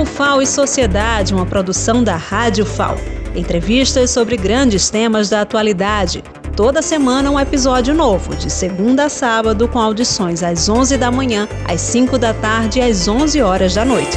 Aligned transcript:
O 0.00 0.04
FAO 0.06 0.40
e 0.40 0.46
Sociedade, 0.46 1.34
uma 1.34 1.44
produção 1.44 2.02
da 2.02 2.16
Rádio 2.16 2.64
FAO. 2.64 2.96
Entrevistas 3.36 4.10
sobre 4.10 4.34
grandes 4.34 4.88
temas 4.88 5.28
da 5.28 5.42
atualidade. 5.42 6.24
Toda 6.56 6.80
semana 6.80 7.30
um 7.30 7.38
episódio 7.38 7.92
novo, 7.92 8.34
de 8.34 8.48
segunda 8.48 9.04
a 9.04 9.08
sábado, 9.10 9.68
com 9.68 9.78
audições 9.78 10.42
às 10.42 10.70
11 10.70 10.96
da 10.96 11.10
manhã, 11.10 11.46
às 11.68 11.82
5 11.82 12.16
da 12.16 12.32
tarde 12.32 12.78
e 12.78 12.82
às 12.82 13.06
11 13.08 13.42
horas 13.42 13.74
da 13.74 13.84
noite. 13.84 14.16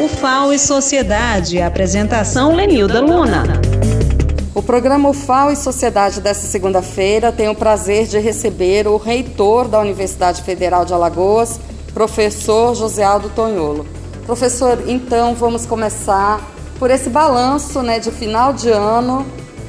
O 0.00 0.08
FAO 0.08 0.52
e 0.52 0.58
Sociedade, 0.58 1.62
apresentação 1.62 2.52
Lenilda 2.52 3.00
Luna. 3.00 3.44
O 4.52 4.64
programa 4.64 5.10
UFAO 5.10 5.52
e 5.52 5.56
Sociedade 5.56 6.20
desta 6.20 6.48
segunda-feira 6.48 7.30
tem 7.30 7.48
o 7.48 7.54
prazer 7.54 8.08
de 8.08 8.18
receber 8.18 8.88
o 8.88 8.96
reitor 8.96 9.68
da 9.68 9.78
Universidade 9.78 10.42
Federal 10.42 10.84
de 10.84 10.92
Alagoas, 10.92 11.60
professor 11.94 12.74
José 12.74 13.04
Aldo 13.04 13.28
Tonholo. 13.28 14.01
Professor, 14.26 14.84
então 14.86 15.34
vamos 15.34 15.66
começar 15.66 16.40
por 16.78 16.90
esse 16.90 17.10
balanço 17.10 17.82
né, 17.82 17.98
de 17.98 18.10
final 18.12 18.52
de 18.52 18.68
ano, 18.70 19.26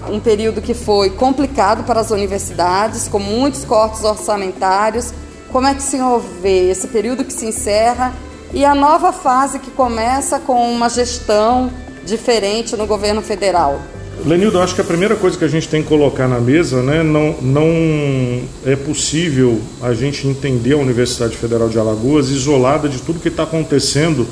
um 0.10 0.20
período 0.20 0.62
que 0.62 0.76
foi 0.76 1.10
complicado 1.10 1.84
para 1.86 2.00
as 2.00 2.12
universidades, 2.12 3.08
com 3.08 3.20
muitos 3.20 3.66
cortes 3.66 4.04
orçamentários. 4.04 5.12
Como 5.52 5.66
é 5.66 5.74
que 5.74 5.80
o 5.80 5.84
senhor 5.84 6.22
vê 6.42 6.70
esse 6.70 6.88
período 6.88 7.24
que 7.24 7.34
se 7.34 7.48
encerra 7.48 8.14
e 8.54 8.64
a 8.64 8.76
nova 8.76 9.12
fase 9.12 9.58
que 9.58 9.72
começa 9.72 10.40
com 10.40 10.72
uma 10.72 10.88
gestão 10.88 11.72
diferente 12.06 12.76
no 12.76 12.86
governo 12.86 13.22
federal? 13.24 13.82
Lenildo, 14.24 14.62
acho 14.62 14.76
que 14.76 14.82
a 14.82 14.86
primeira 14.86 15.16
coisa 15.16 15.38
que 15.38 15.44
a 15.44 15.48
gente 15.48 15.68
tem 15.68 15.82
que 15.82 15.90
colocar 15.90 16.28
na 16.28 16.40
mesa, 16.40 16.82
né, 16.84 17.02
não, 17.02 17.36
não 17.42 18.42
é 18.66 18.76
possível 18.76 19.60
a 19.82 19.94
gente 19.94 20.28
entender 20.28 20.74
a 20.74 20.78
Universidade 20.78 21.36
Federal 21.36 21.68
de 21.68 21.80
Alagoas 21.80 22.30
isolada 22.30 22.88
de 22.88 23.02
tudo 23.02 23.20
que 23.20 23.28
está 23.28 23.44
acontecendo 23.44 24.28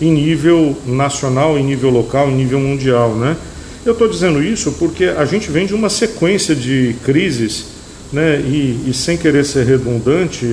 em 0.00 0.12
nível 0.12 0.76
nacional, 0.86 1.58
em 1.58 1.64
nível 1.64 1.90
local, 1.90 2.28
em 2.28 2.34
nível 2.34 2.58
mundial, 2.58 3.14
né? 3.14 3.36
Eu 3.84 3.92
estou 3.92 4.08
dizendo 4.08 4.42
isso 4.42 4.72
porque 4.72 5.04
a 5.04 5.24
gente 5.24 5.50
vem 5.50 5.66
de 5.66 5.74
uma 5.74 5.90
sequência 5.90 6.54
de 6.54 6.96
crises, 7.04 7.66
né? 8.12 8.40
E, 8.40 8.88
e 8.88 8.94
sem 8.94 9.16
querer 9.16 9.44
ser 9.44 9.66
redundante, 9.66 10.46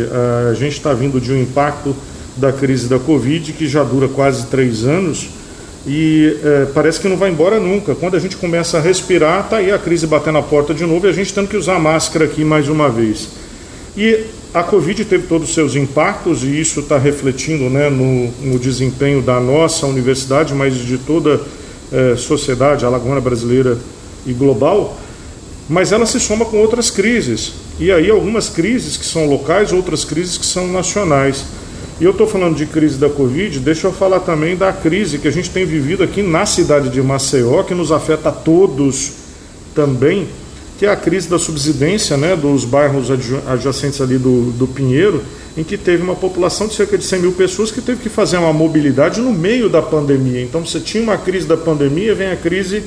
a 0.49 0.53
gente 0.53 0.73
está 0.73 0.93
vindo 0.93 1.19
de 1.19 1.31
um 1.31 1.41
impacto 1.41 1.95
da 2.35 2.51
crise 2.51 2.87
da 2.87 2.99
Covid 2.99 3.53
que 3.53 3.67
já 3.67 3.83
dura 3.83 4.07
quase 4.07 4.47
três 4.47 4.85
anos 4.85 5.29
e 5.85 6.37
é, 6.43 6.67
parece 6.73 6.99
que 6.99 7.07
não 7.07 7.17
vai 7.17 7.31
embora 7.31 7.59
nunca. 7.59 7.95
Quando 7.95 8.15
a 8.15 8.19
gente 8.19 8.37
começa 8.37 8.77
a 8.77 8.81
respirar, 8.81 9.49
tá 9.49 9.57
aí 9.57 9.71
a 9.71 9.79
crise 9.79 10.05
batendo 10.05 10.37
a 10.37 10.43
porta 10.43 10.73
de 10.73 10.85
novo 10.85 11.07
e 11.07 11.09
a 11.09 11.13
gente 11.13 11.33
tendo 11.33 11.47
que 11.47 11.57
usar 11.57 11.79
máscara 11.79 12.25
aqui 12.25 12.43
mais 12.43 12.69
uma 12.69 12.89
vez. 12.89 13.29
E 13.97 14.25
a 14.53 14.63
Covid 14.63 15.05
teve 15.05 15.27
todos 15.27 15.49
os 15.49 15.55
seus 15.55 15.75
impactos 15.75 16.43
e 16.43 16.59
isso 16.59 16.81
está 16.81 16.97
refletindo 16.97 17.69
né, 17.69 17.89
no, 17.89 18.27
no, 18.41 18.59
desempenho 18.59 19.21
da 19.21 19.39
nossa 19.39 19.87
universidade, 19.87 20.53
mas 20.53 20.75
de 20.75 20.97
toda 20.97 21.41
a 21.91 21.95
é, 21.95 22.15
sociedade 22.17 22.85
alagoana 22.85 23.21
brasileira 23.21 23.77
e 24.25 24.33
global. 24.33 24.97
Mas 25.69 25.93
ela 25.93 26.05
se 26.05 26.19
soma 26.19 26.43
com 26.43 26.57
outras 26.57 26.91
crises. 26.91 27.53
E 27.79 27.91
aí 27.91 28.09
algumas 28.09 28.49
crises 28.49 28.97
que 28.97 29.05
são 29.05 29.25
locais, 29.25 29.71
outras 29.71 30.03
crises 30.03 30.37
que 30.37 30.45
são 30.45 30.67
nacionais. 30.67 31.45
E 32.01 32.03
eu 32.03 32.11
estou 32.11 32.27
falando 32.27 32.57
de 32.57 32.65
crise 32.65 32.97
da 32.97 33.09
Covid, 33.09 33.59
deixa 33.59 33.87
eu 33.87 33.93
falar 33.93 34.19
também 34.19 34.57
da 34.57 34.73
crise 34.73 35.17
que 35.17 35.27
a 35.27 35.31
gente 35.31 35.49
tem 35.49 35.65
vivido 35.65 36.03
aqui 36.03 36.21
na 36.21 36.45
cidade 36.45 36.89
de 36.89 37.01
Maceió, 37.01 37.63
que 37.63 37.73
nos 37.73 37.91
afeta 37.91 38.29
a 38.29 38.31
todos 38.31 39.13
também, 39.73 40.27
que 40.81 40.87
é 40.87 40.89
a 40.89 40.95
crise 40.95 41.29
da 41.29 41.37
subsidência 41.37 42.17
né, 42.17 42.35
dos 42.35 42.65
bairros 42.65 43.11
adjacentes 43.45 44.01
ali 44.01 44.17
do, 44.17 44.51
do 44.53 44.65
Pinheiro, 44.65 45.23
em 45.55 45.63
que 45.63 45.77
teve 45.77 46.01
uma 46.01 46.15
população 46.15 46.65
de 46.65 46.73
cerca 46.73 46.97
de 46.97 47.05
100 47.05 47.19
mil 47.19 47.33
pessoas 47.33 47.69
que 47.69 47.79
teve 47.79 48.01
que 48.01 48.09
fazer 48.09 48.37
uma 48.37 48.51
mobilidade 48.51 49.21
no 49.21 49.31
meio 49.31 49.69
da 49.69 49.79
pandemia. 49.79 50.41
Então 50.41 50.65
você 50.65 50.79
tinha 50.79 51.03
uma 51.03 51.19
crise 51.19 51.45
da 51.45 51.55
pandemia, 51.55 52.15
vem 52.15 52.31
a 52.31 52.35
crise 52.35 52.81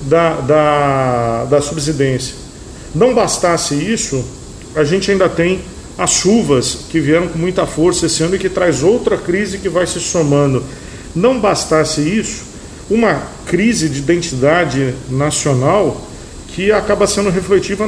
da, 0.00 0.40
da, 0.40 1.44
da 1.44 1.60
subsidência. 1.62 2.34
Não 2.92 3.14
bastasse 3.14 3.76
isso, 3.76 4.24
a 4.74 4.82
gente 4.82 5.08
ainda 5.08 5.28
tem 5.28 5.60
as 5.96 6.10
chuvas 6.10 6.86
que 6.90 6.98
vieram 6.98 7.28
com 7.28 7.38
muita 7.38 7.68
força 7.68 8.06
esse 8.06 8.20
ano 8.24 8.34
e 8.34 8.38
que 8.40 8.48
traz 8.48 8.82
outra 8.82 9.16
crise 9.16 9.58
que 9.58 9.68
vai 9.68 9.86
se 9.86 10.00
somando. 10.00 10.64
Não 11.14 11.38
bastasse 11.38 12.00
isso, 12.00 12.42
uma 12.90 13.22
crise 13.46 13.88
de 13.88 14.00
identidade 14.00 14.92
nacional 15.08 16.05
que 16.56 16.72
acaba 16.72 17.06
sendo 17.06 17.28
refletida, 17.28 17.84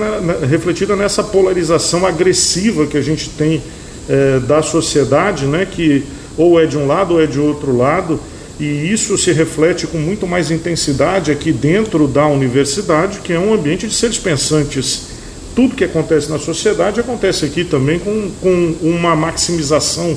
refletida 0.47 0.95
nessa 0.95 1.25
polarização 1.25 2.05
agressiva 2.05 2.87
que 2.87 2.99
a 2.99 3.03
gente 3.03 3.31
tem 3.31 3.62
é, 4.06 4.39
da 4.41 4.61
sociedade, 4.62 5.47
né, 5.47 5.67
que 5.67 6.05
ou 6.37 6.61
é 6.61 6.67
de 6.67 6.77
um 6.77 6.87
lado 6.87 7.15
ou 7.15 7.23
é 7.23 7.27
de 7.27 7.41
outro 7.41 7.75
lado, 7.75 8.21
e 8.61 8.93
isso 8.93 9.17
se 9.17 9.33
reflete 9.33 9.87
com 9.87 9.97
muito 9.97 10.27
mais 10.27 10.51
intensidade 10.51 11.33
aqui 11.33 11.51
dentro 11.51 12.07
da 12.07 12.27
universidade, 12.27 13.21
que 13.21 13.33
é 13.33 13.39
um 13.39 13.55
ambiente 13.55 13.89
de 13.89 13.95
seres 13.95 14.19
pensantes 14.19 15.17
tudo 15.59 15.75
que 15.75 15.83
acontece 15.83 16.31
na 16.31 16.39
sociedade 16.39 17.01
acontece 17.01 17.45
aqui 17.45 17.65
também 17.65 17.99
com, 17.99 18.31
com 18.41 18.77
uma 18.81 19.17
maximização 19.17 20.17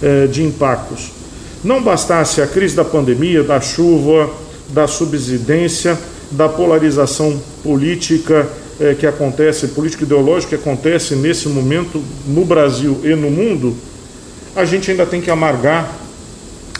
é, 0.00 0.26
de 0.28 0.42
impactos. 0.42 1.10
Não 1.62 1.82
bastasse 1.82 2.40
a 2.40 2.46
crise 2.46 2.74
da 2.74 2.82
pandemia, 2.82 3.42
da 3.42 3.60
chuva, 3.60 4.30
da 4.70 4.86
subsidência, 4.86 5.98
da 6.32 6.48
polarização 6.48 7.40
política 7.62 8.48
é, 8.80 8.94
que 8.94 9.06
acontece, 9.06 9.68
política 9.68 10.04
ideológica 10.04 10.56
que 10.56 10.68
acontece 10.68 11.14
nesse 11.14 11.48
momento 11.48 12.02
no 12.26 12.44
Brasil 12.44 13.00
e 13.04 13.14
no 13.14 13.30
mundo, 13.30 13.76
a 14.54 14.64
gente 14.64 14.90
ainda 14.90 15.06
tem 15.06 15.20
que 15.20 15.30
amargar 15.30 15.96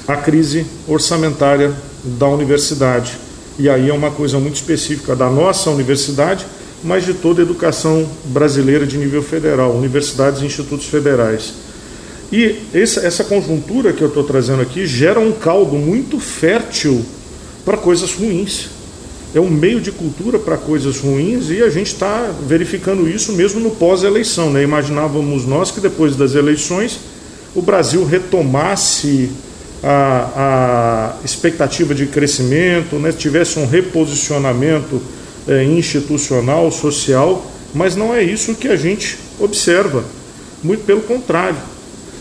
a 0.06 0.16
crise 0.16 0.66
orçamentária 0.88 1.72
da 2.04 2.26
universidade. 2.26 3.16
E 3.58 3.68
aí 3.68 3.88
é 3.88 3.92
uma 3.92 4.10
coisa 4.10 4.38
muito 4.38 4.56
específica 4.56 5.14
da 5.14 5.30
nossa 5.30 5.70
universidade 5.70 6.44
mas 6.82 7.04
de 7.04 7.14
toda 7.14 7.40
a 7.40 7.44
educação 7.44 8.06
brasileira 8.24 8.86
de 8.86 8.98
nível 8.98 9.22
federal, 9.22 9.72
universidades 9.72 10.42
e 10.42 10.46
institutos 10.46 10.86
federais. 10.86 11.54
E 12.32 12.56
essa 12.72 13.24
conjuntura 13.24 13.92
que 13.92 14.02
eu 14.02 14.08
estou 14.08 14.24
trazendo 14.24 14.62
aqui 14.62 14.86
gera 14.86 15.20
um 15.20 15.32
caldo 15.32 15.76
muito 15.76 16.18
fértil 16.18 17.04
para 17.64 17.76
coisas 17.76 18.14
ruins. 18.14 18.70
É 19.34 19.40
um 19.40 19.48
meio 19.48 19.80
de 19.80 19.90
cultura 19.90 20.38
para 20.38 20.58
coisas 20.58 20.98
ruins 20.98 21.48
e 21.48 21.62
a 21.62 21.70
gente 21.70 21.86
está 21.86 22.30
verificando 22.46 23.08
isso 23.08 23.32
mesmo 23.32 23.60
no 23.60 23.70
pós-eleição. 23.70 24.50
Né? 24.50 24.62
Imaginávamos 24.62 25.46
nós 25.46 25.70
que 25.70 25.80
depois 25.80 26.16
das 26.16 26.34
eleições 26.34 27.00
o 27.54 27.62
Brasil 27.62 28.04
retomasse 28.04 29.30
a, 29.82 31.14
a 31.20 31.24
expectativa 31.24 31.94
de 31.94 32.06
crescimento, 32.06 32.96
né? 32.96 33.10
tivesse 33.10 33.58
um 33.58 33.66
reposicionamento 33.66 35.00
é, 35.48 35.64
institucional, 35.64 36.70
social, 36.70 37.50
mas 37.74 37.96
não 37.96 38.14
é 38.14 38.22
isso 38.22 38.54
que 38.54 38.68
a 38.68 38.76
gente 38.76 39.18
observa. 39.40 40.04
Muito 40.62 40.84
pelo 40.84 41.00
contrário. 41.00 41.56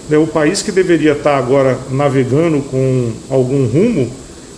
Né, 0.10 0.18
o 0.18 0.26
país 0.26 0.62
que 0.62 0.72
deveria 0.72 1.12
estar 1.12 1.38
agora 1.38 1.78
navegando 1.90 2.62
com 2.62 3.12
algum 3.30 3.66
rumo 3.68 4.12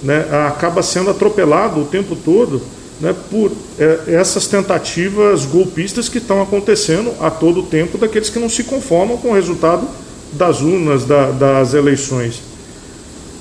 né, 0.03 0.27
acaba 0.47 0.83
sendo 0.83 1.09
atropelado 1.09 1.81
o 1.81 1.85
tempo 1.85 2.15
todo 2.15 2.61
né, 2.99 3.15
por 3.31 3.51
é, 3.79 3.99
essas 4.07 4.47
tentativas 4.47 5.45
golpistas 5.45 6.09
que 6.09 6.17
estão 6.17 6.41
acontecendo 6.41 7.11
a 7.19 7.31
todo 7.31 7.63
tempo 7.63 7.97
daqueles 7.97 8.29
que 8.29 8.39
não 8.39 8.49
se 8.49 8.63
conformam 8.63 9.17
com 9.17 9.29
o 9.29 9.33
resultado 9.33 9.87
das 10.33 10.61
urnas, 10.61 11.05
da, 11.05 11.31
das 11.31 11.73
eleições. 11.73 12.41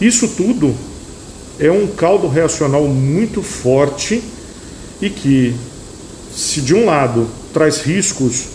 Isso 0.01 0.29
tudo 0.29 0.75
é 1.59 1.71
um 1.71 1.87
caldo 1.87 2.29
reacional 2.29 2.85
muito 2.85 3.43
forte 3.43 4.23
e 5.01 5.11
que, 5.11 5.55
se 6.35 6.61
de 6.61 6.75
um 6.75 6.87
lado 6.87 7.29
traz 7.53 7.83
riscos 7.83 8.47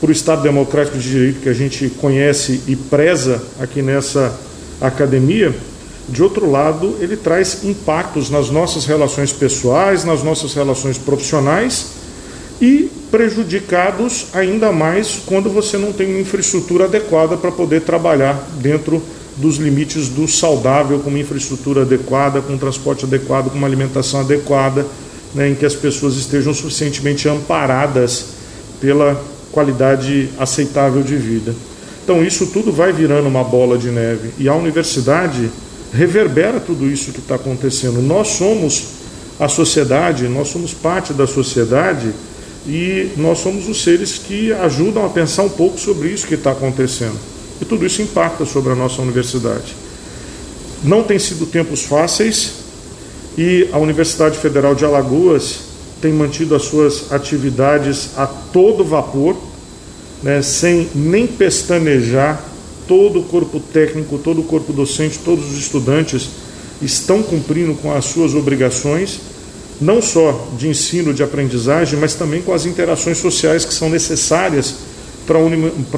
para 0.00 0.08
o 0.08 0.12
Estado 0.12 0.42
Democrático 0.42 0.98
de 0.98 1.08
Direito 1.08 1.40
que 1.40 1.48
a 1.48 1.54
gente 1.54 1.88
conhece 2.00 2.62
e 2.66 2.74
preza 2.74 3.42
aqui 3.60 3.82
nessa 3.82 4.34
academia, 4.80 5.54
de 6.08 6.22
outro 6.22 6.50
lado, 6.50 6.96
ele 7.00 7.16
traz 7.16 7.62
impactos 7.64 8.30
nas 8.30 8.50
nossas 8.50 8.84
relações 8.84 9.32
pessoais, 9.32 10.04
nas 10.04 10.22
nossas 10.22 10.54
relações 10.54 10.98
profissionais 10.98 11.86
e 12.60 12.90
prejudicados 13.10 14.26
ainda 14.32 14.72
mais 14.72 15.20
quando 15.24 15.50
você 15.50 15.78
não 15.78 15.92
tem 15.92 16.08
uma 16.08 16.20
infraestrutura 16.20 16.84
adequada 16.84 17.36
para 17.36 17.50
poder 17.50 17.82
trabalhar 17.82 18.34
dentro 18.60 19.02
dos 19.36 19.56
limites 19.56 20.08
do 20.08 20.28
saudável, 20.28 20.98
com 20.98 21.08
uma 21.08 21.18
infraestrutura 21.18 21.82
adequada, 21.82 22.42
com 22.42 22.52
um 22.52 22.58
transporte 22.58 23.04
adequado, 23.04 23.50
com 23.50 23.56
uma 23.56 23.66
alimentação 23.66 24.20
adequada, 24.20 24.86
né, 25.34 25.48
em 25.48 25.54
que 25.54 25.64
as 25.64 25.74
pessoas 25.74 26.16
estejam 26.16 26.52
suficientemente 26.52 27.28
amparadas 27.28 28.26
pela 28.80 29.20
qualidade 29.50 30.28
aceitável 30.38 31.02
de 31.02 31.16
vida. 31.16 31.54
Então, 32.04 32.24
isso 32.24 32.46
tudo 32.46 32.72
vai 32.72 32.92
virando 32.92 33.28
uma 33.28 33.44
bola 33.44 33.78
de 33.78 33.88
neve 33.88 34.30
e 34.38 34.48
a 34.48 34.54
universidade 34.54 35.50
reverbera 35.92 36.60
tudo 36.60 36.88
isso 36.88 37.12
que 37.12 37.18
está 37.18 37.34
acontecendo. 37.34 38.00
Nós 38.00 38.28
somos 38.28 38.84
a 39.38 39.48
sociedade, 39.48 40.28
nós 40.28 40.48
somos 40.48 40.74
parte 40.74 41.12
da 41.12 41.26
sociedade 41.26 42.12
e 42.66 43.10
nós 43.16 43.38
somos 43.38 43.68
os 43.68 43.82
seres 43.82 44.18
que 44.18 44.52
ajudam 44.52 45.04
a 45.04 45.08
pensar 45.08 45.42
um 45.42 45.48
pouco 45.48 45.78
sobre 45.78 46.08
isso 46.08 46.26
que 46.26 46.34
está 46.34 46.52
acontecendo. 46.52 47.16
E 47.60 47.64
tudo 47.64 47.84
isso 47.86 48.02
impacta 48.02 48.44
sobre 48.44 48.72
a 48.72 48.76
nossa 48.76 49.00
universidade. 49.02 49.74
Não 50.82 51.02
tem 51.02 51.18
sido 51.18 51.46
tempos 51.46 51.82
fáceis 51.82 52.52
e 53.36 53.68
a 53.72 53.78
Universidade 53.78 54.38
Federal 54.38 54.74
de 54.74 54.84
Alagoas 54.84 55.70
tem 56.00 56.12
mantido 56.12 56.54
as 56.54 56.62
suas 56.62 57.12
atividades 57.12 58.10
a 58.16 58.26
todo 58.26 58.84
vapor, 58.84 59.36
né, 60.22 60.40
sem 60.42 60.88
nem 60.94 61.26
pestanejar. 61.26 62.42
Todo 62.90 63.20
o 63.20 63.22
corpo 63.22 63.60
técnico, 63.60 64.18
todo 64.18 64.40
o 64.40 64.42
corpo 64.42 64.72
docente, 64.72 65.20
todos 65.20 65.52
os 65.52 65.56
estudantes 65.56 66.28
estão 66.82 67.22
cumprindo 67.22 67.72
com 67.74 67.92
as 67.94 68.06
suas 68.06 68.34
obrigações, 68.34 69.20
não 69.80 70.02
só 70.02 70.48
de 70.58 70.66
ensino, 70.66 71.14
de 71.14 71.22
aprendizagem, 71.22 72.00
mas 72.00 72.14
também 72.14 72.42
com 72.42 72.52
as 72.52 72.66
interações 72.66 73.18
sociais 73.18 73.64
que 73.64 73.72
são 73.72 73.88
necessárias 73.88 74.74
para 75.24 75.38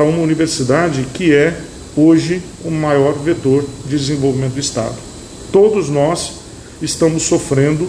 uma 0.04 0.22
universidade 0.22 1.06
que 1.14 1.32
é 1.32 1.58
hoje 1.96 2.42
o 2.62 2.70
maior 2.70 3.14
vetor 3.14 3.64
de 3.86 3.96
desenvolvimento 3.96 4.52
do 4.52 4.60
Estado. 4.60 4.96
Todos 5.50 5.88
nós 5.88 6.32
estamos 6.82 7.22
sofrendo 7.22 7.88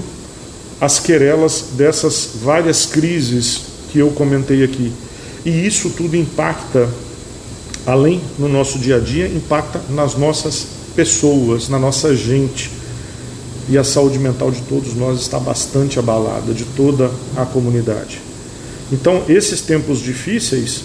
as 0.80 1.02
querelas 1.02 1.66
dessas 1.74 2.30
várias 2.42 2.86
crises 2.86 3.64
que 3.92 4.00
eu 4.00 4.12
comentei 4.12 4.64
aqui. 4.64 4.94
E 5.44 5.68
isso 5.68 5.90
tudo 5.90 6.16
impacta, 6.16 6.88
além 7.86 8.22
no 8.38 8.48
nosso 8.48 8.80
dia 8.80 8.98
a 8.98 9.00
dia, 9.00 9.28
impacta 9.28 9.82
nas 9.90 10.16
nossas 10.16 10.68
pessoas, 10.96 11.70
na 11.70 11.80
nossa 11.80 12.16
gente. 12.16 12.72
E 13.70 13.78
a 13.78 13.84
saúde 13.84 14.20
mental 14.20 14.52
de 14.52 14.62
todos 14.62 14.94
nós 14.94 15.22
está 15.22 15.40
bastante 15.40 15.98
abalada, 15.98 16.54
de 16.54 16.66
toda 16.66 17.10
a 17.36 17.46
comunidade. 17.46 18.20
Então, 18.92 19.24
esses 19.28 19.62
tempos 19.62 20.00
difíceis, 20.00 20.84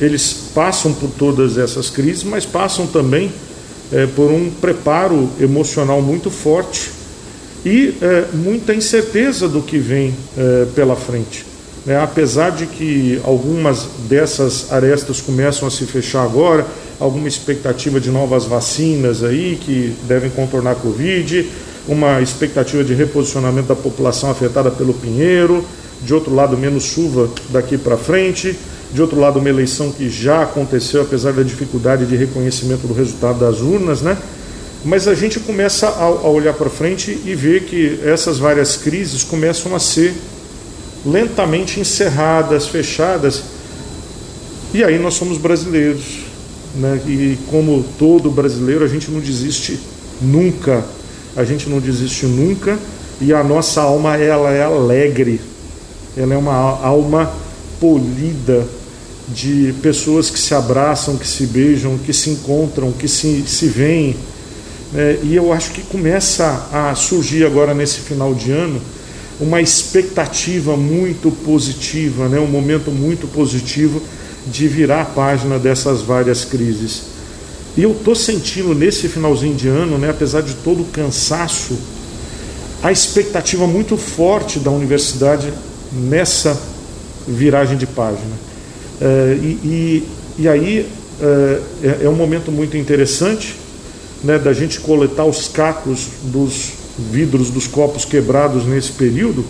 eles 0.00 0.34
passam 0.54 0.94
por 0.94 1.10
todas 1.10 1.58
essas 1.58 1.90
crises, 1.90 2.22
mas 2.22 2.46
passam 2.46 2.86
também 2.86 3.32
é, 3.92 4.06
por 4.06 4.30
um 4.30 4.50
preparo 4.50 5.28
emocional 5.40 6.00
muito 6.00 6.30
forte 6.30 6.90
e 7.64 7.94
é, 8.00 8.26
muita 8.32 8.74
incerteza 8.74 9.48
do 9.48 9.60
que 9.60 9.78
vem 9.78 10.14
é, 10.38 10.66
pela 10.74 10.96
frente. 10.96 11.49
Né? 11.84 12.00
Apesar 12.00 12.50
de 12.50 12.66
que 12.66 13.20
algumas 13.24 13.86
dessas 14.08 14.72
arestas 14.72 15.20
começam 15.20 15.66
a 15.66 15.70
se 15.70 15.84
fechar 15.86 16.22
agora, 16.22 16.66
alguma 16.98 17.28
expectativa 17.28 17.98
de 17.98 18.10
novas 18.10 18.44
vacinas 18.44 19.24
aí 19.24 19.58
que 19.60 19.94
devem 20.06 20.30
contornar 20.30 20.72
a 20.72 20.74
Covid, 20.74 21.48
uma 21.88 22.20
expectativa 22.20 22.84
de 22.84 22.94
reposicionamento 22.94 23.68
da 23.68 23.76
população 23.76 24.30
afetada 24.30 24.70
pelo 24.70 24.92
Pinheiro, 24.92 25.64
de 26.02 26.14
outro 26.14 26.34
lado, 26.34 26.56
menos 26.56 26.84
chuva 26.84 27.28
daqui 27.50 27.76
para 27.76 27.96
frente, 27.96 28.56
de 28.92 29.00
outro 29.00 29.18
lado, 29.18 29.38
uma 29.38 29.48
eleição 29.48 29.92
que 29.92 30.10
já 30.10 30.42
aconteceu, 30.42 31.02
apesar 31.02 31.32
da 31.32 31.42
dificuldade 31.42 32.06
de 32.06 32.16
reconhecimento 32.16 32.86
do 32.86 32.94
resultado 32.94 33.38
das 33.38 33.60
urnas, 33.60 34.02
né? 34.02 34.16
Mas 34.84 35.06
a 35.06 35.14
gente 35.14 35.38
começa 35.38 35.86
a, 35.88 36.08
olhar 36.28 36.54
para 36.54 36.70
frente 36.70 37.10
e 37.24 37.34
ver 37.34 37.64
que 37.64 38.00
essas 38.02 38.38
várias 38.38 38.76
crises 38.76 39.22
começam 39.22 39.74
a 39.74 39.78
ser 39.78 40.14
lentamente 41.04 41.80
encerradas, 41.80 42.66
fechadas. 42.66 43.42
E 44.72 44.84
aí 44.84 44.98
nós 44.98 45.14
somos 45.14 45.38
brasileiros, 45.38 46.20
né? 46.76 47.00
E 47.06 47.38
como 47.50 47.84
todo 47.98 48.30
brasileiro, 48.30 48.84
a 48.84 48.88
gente 48.88 49.10
não 49.10 49.20
desiste 49.20 49.78
nunca. 50.20 50.84
A 51.36 51.44
gente 51.44 51.68
não 51.68 51.78
desiste 51.78 52.26
nunca 52.26 52.78
e 53.20 53.32
a 53.32 53.42
nossa 53.42 53.82
alma 53.82 54.16
ela 54.16 54.50
é 54.50 54.62
alegre. 54.62 55.40
Ela 56.16 56.34
é 56.34 56.36
uma 56.36 56.52
alma 56.52 57.32
polida 57.78 58.66
de 59.28 59.72
pessoas 59.80 60.28
que 60.28 60.38
se 60.38 60.54
abraçam, 60.54 61.16
que 61.16 61.26
se 61.26 61.46
beijam, 61.46 61.96
que 61.98 62.12
se 62.12 62.30
encontram, 62.30 62.90
que 62.90 63.06
se, 63.06 63.44
se 63.46 63.66
veem 63.66 64.16
é, 64.94 65.20
e 65.22 65.36
eu 65.36 65.52
acho 65.52 65.70
que 65.70 65.82
começa 65.82 66.66
a 66.72 66.94
surgir 66.96 67.44
agora 67.46 67.72
nesse 67.72 68.00
final 68.00 68.34
de 68.34 68.50
ano 68.50 68.80
uma 69.40 69.60
expectativa 69.60 70.76
muito 70.76 71.30
positiva, 71.30 72.28
né? 72.28 72.38
um 72.38 72.46
momento 72.46 72.90
muito 72.90 73.26
positivo 73.26 74.02
de 74.46 74.68
virar 74.68 75.02
a 75.02 75.04
página 75.04 75.58
dessas 75.58 76.02
várias 76.02 76.44
crises. 76.44 77.04
E 77.76 77.82
eu 77.82 77.92
estou 77.92 78.14
sentindo 78.14 78.74
nesse 78.74 79.08
finalzinho 79.08 79.54
de 79.54 79.68
ano, 79.68 79.96
né, 79.96 80.10
apesar 80.10 80.42
de 80.42 80.54
todo 80.54 80.82
o 80.82 80.86
cansaço, 80.86 81.78
a 82.82 82.90
expectativa 82.90 83.66
muito 83.66 83.96
forte 83.96 84.58
da 84.58 84.70
universidade 84.70 85.52
nessa 85.92 86.60
viragem 87.28 87.76
de 87.76 87.86
página. 87.86 88.34
É, 89.00 89.38
e, 89.40 89.46
e, 89.64 90.08
e, 90.38 90.48
aí 90.48 90.86
é, 91.20 91.60
é, 91.82 91.98
é 92.04 92.08
um 92.08 92.14
momento 92.14 92.50
muito 92.50 92.76
interessante 92.76 93.54
né, 94.24 94.38
da 94.38 94.52
gente 94.52 94.80
coletar 94.80 95.24
os 95.24 95.48
cacos 95.48 96.08
dos 96.24 96.79
vidros 97.10 97.50
dos 97.50 97.66
copos 97.66 98.04
quebrados 98.04 98.66
nesse 98.66 98.92
período, 98.92 99.44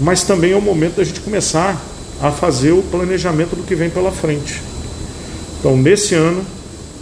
mas 0.00 0.22
também 0.22 0.52
é 0.52 0.56
o 0.56 0.62
momento 0.62 0.96
da 0.96 1.04
gente 1.04 1.20
começar 1.20 1.80
a 2.20 2.30
fazer 2.30 2.72
o 2.72 2.82
planejamento 2.82 3.56
do 3.56 3.62
que 3.62 3.74
vem 3.74 3.90
pela 3.90 4.10
frente. 4.10 4.60
Então, 5.58 5.76
nesse 5.76 6.14
ano, 6.14 6.44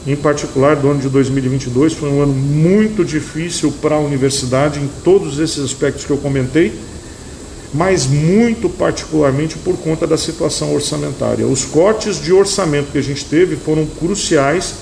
em 0.07 0.17
particular, 0.17 0.77
do 0.77 0.91
ano 0.91 1.01
de 1.01 1.09
2022, 1.09 1.93
foi 1.93 2.09
um 2.09 2.23
ano 2.23 2.33
muito 2.33 3.05
difícil 3.05 3.73
para 3.81 3.95
a 3.95 3.99
universidade 3.99 4.81
em 4.81 4.89
todos 5.05 5.39
esses 5.39 5.61
aspectos 5.61 6.05
que 6.05 6.11
eu 6.11 6.19
comentei, 6.19 6.73
mas 7.73 8.07
muito 8.07 8.69
particularmente 8.69 9.57
por 9.59 9.77
conta 9.79 10.07
da 10.07 10.19
situação 10.19 10.75
orçamentária. 10.75 11.47
Os 11.47 11.65
cortes 11.65 12.21
de 12.21 12.33
orçamento 12.33 12.93
que 12.93 12.99
a 12.99 13.03
gente 13.03 13.25
teve 13.25 13.57
foram 13.57 13.87
cruciais 13.87 14.75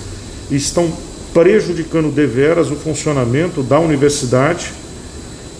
e 0.51 0.57
estão 0.57 0.91
prejudicando 1.33 2.11
deveras 2.11 2.71
o 2.71 2.77
funcionamento 2.77 3.63
da 3.63 3.79
universidade, 3.79 4.73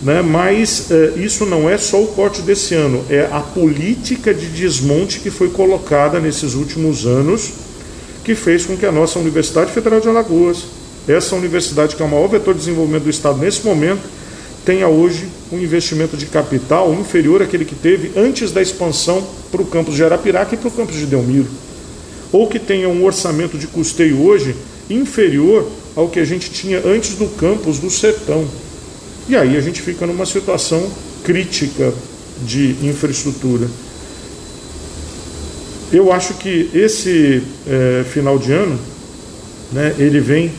né? 0.01 0.21
mas 0.21 0.91
eh, 0.91 1.13
isso 1.17 1.45
não 1.45 1.69
é 1.69 1.77
só 1.77 2.01
o 2.01 2.07
corte 2.07 2.41
desse 2.41 2.75
ano, 2.75 3.03
é 3.09 3.27
a 3.31 3.39
política 3.39 4.33
de 4.33 4.47
desmonte 4.47 5.19
que 5.19 5.29
foi 5.29 5.49
colocada 5.49 6.19
nesses 6.19 6.53
últimos 6.55 7.05
anos, 7.05 7.51
que 8.23 8.35
fez 8.35 8.65
com 8.65 8.77
que 8.77 8.85
a 8.85 8.91
nossa 8.91 9.19
Universidade 9.19 9.71
Federal 9.71 9.99
de 9.99 10.07
Alagoas, 10.07 10.65
essa 11.07 11.35
universidade 11.35 11.95
que 11.95 12.01
é 12.01 12.05
o 12.05 12.09
maior 12.09 12.27
vetor 12.27 12.53
de 12.53 12.59
desenvolvimento 12.59 13.03
do 13.03 13.09
Estado 13.09 13.39
nesse 13.39 13.65
momento, 13.65 14.01
tenha 14.65 14.87
hoje 14.87 15.27
um 15.51 15.57
investimento 15.57 16.15
de 16.15 16.27
capital 16.27 16.93
inferior 16.93 17.41
àquele 17.41 17.65
que 17.65 17.73
teve 17.73 18.11
antes 18.15 18.51
da 18.51 18.61
expansão 18.61 19.25
para 19.51 19.61
o 19.61 19.65
campus 19.65 19.95
de 19.95 20.03
Arapiraca 20.03 20.53
e 20.53 20.57
para 20.57 20.67
o 20.67 20.71
campus 20.71 20.97
de 20.97 21.07
Delmiro. 21.07 21.47
Ou 22.31 22.47
que 22.47 22.59
tenha 22.59 22.87
um 22.87 23.03
orçamento 23.03 23.57
de 23.57 23.67
custeio 23.67 24.21
hoje 24.21 24.55
inferior 24.89 25.67
ao 25.95 26.09
que 26.09 26.19
a 26.19 26.25
gente 26.25 26.49
tinha 26.49 26.81
antes 26.85 27.15
do 27.15 27.27
campus 27.27 27.79
do 27.79 27.89
sertão. 27.89 28.47
E 29.27 29.35
aí 29.35 29.57
a 29.57 29.61
gente 29.61 29.81
fica 29.81 30.05
numa 30.05 30.25
situação 30.25 30.89
crítica 31.23 31.93
de 32.43 32.75
infraestrutura. 32.81 33.67
Eu 35.91 36.11
acho 36.11 36.35
que 36.35 36.69
esse 36.73 37.43
é, 37.67 38.03
final 38.05 38.39
de 38.39 38.51
ano, 38.53 38.79
né, 39.71 39.93
ele 39.99 40.19
vem 40.19 40.51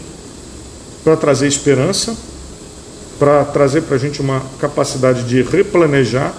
para 1.02 1.16
trazer 1.16 1.48
esperança, 1.48 2.14
para 3.18 3.44
trazer 3.46 3.82
para 3.82 3.96
a 3.96 3.98
gente 3.98 4.20
uma 4.20 4.42
capacidade 4.60 5.24
de 5.24 5.42
replanejar 5.42 6.34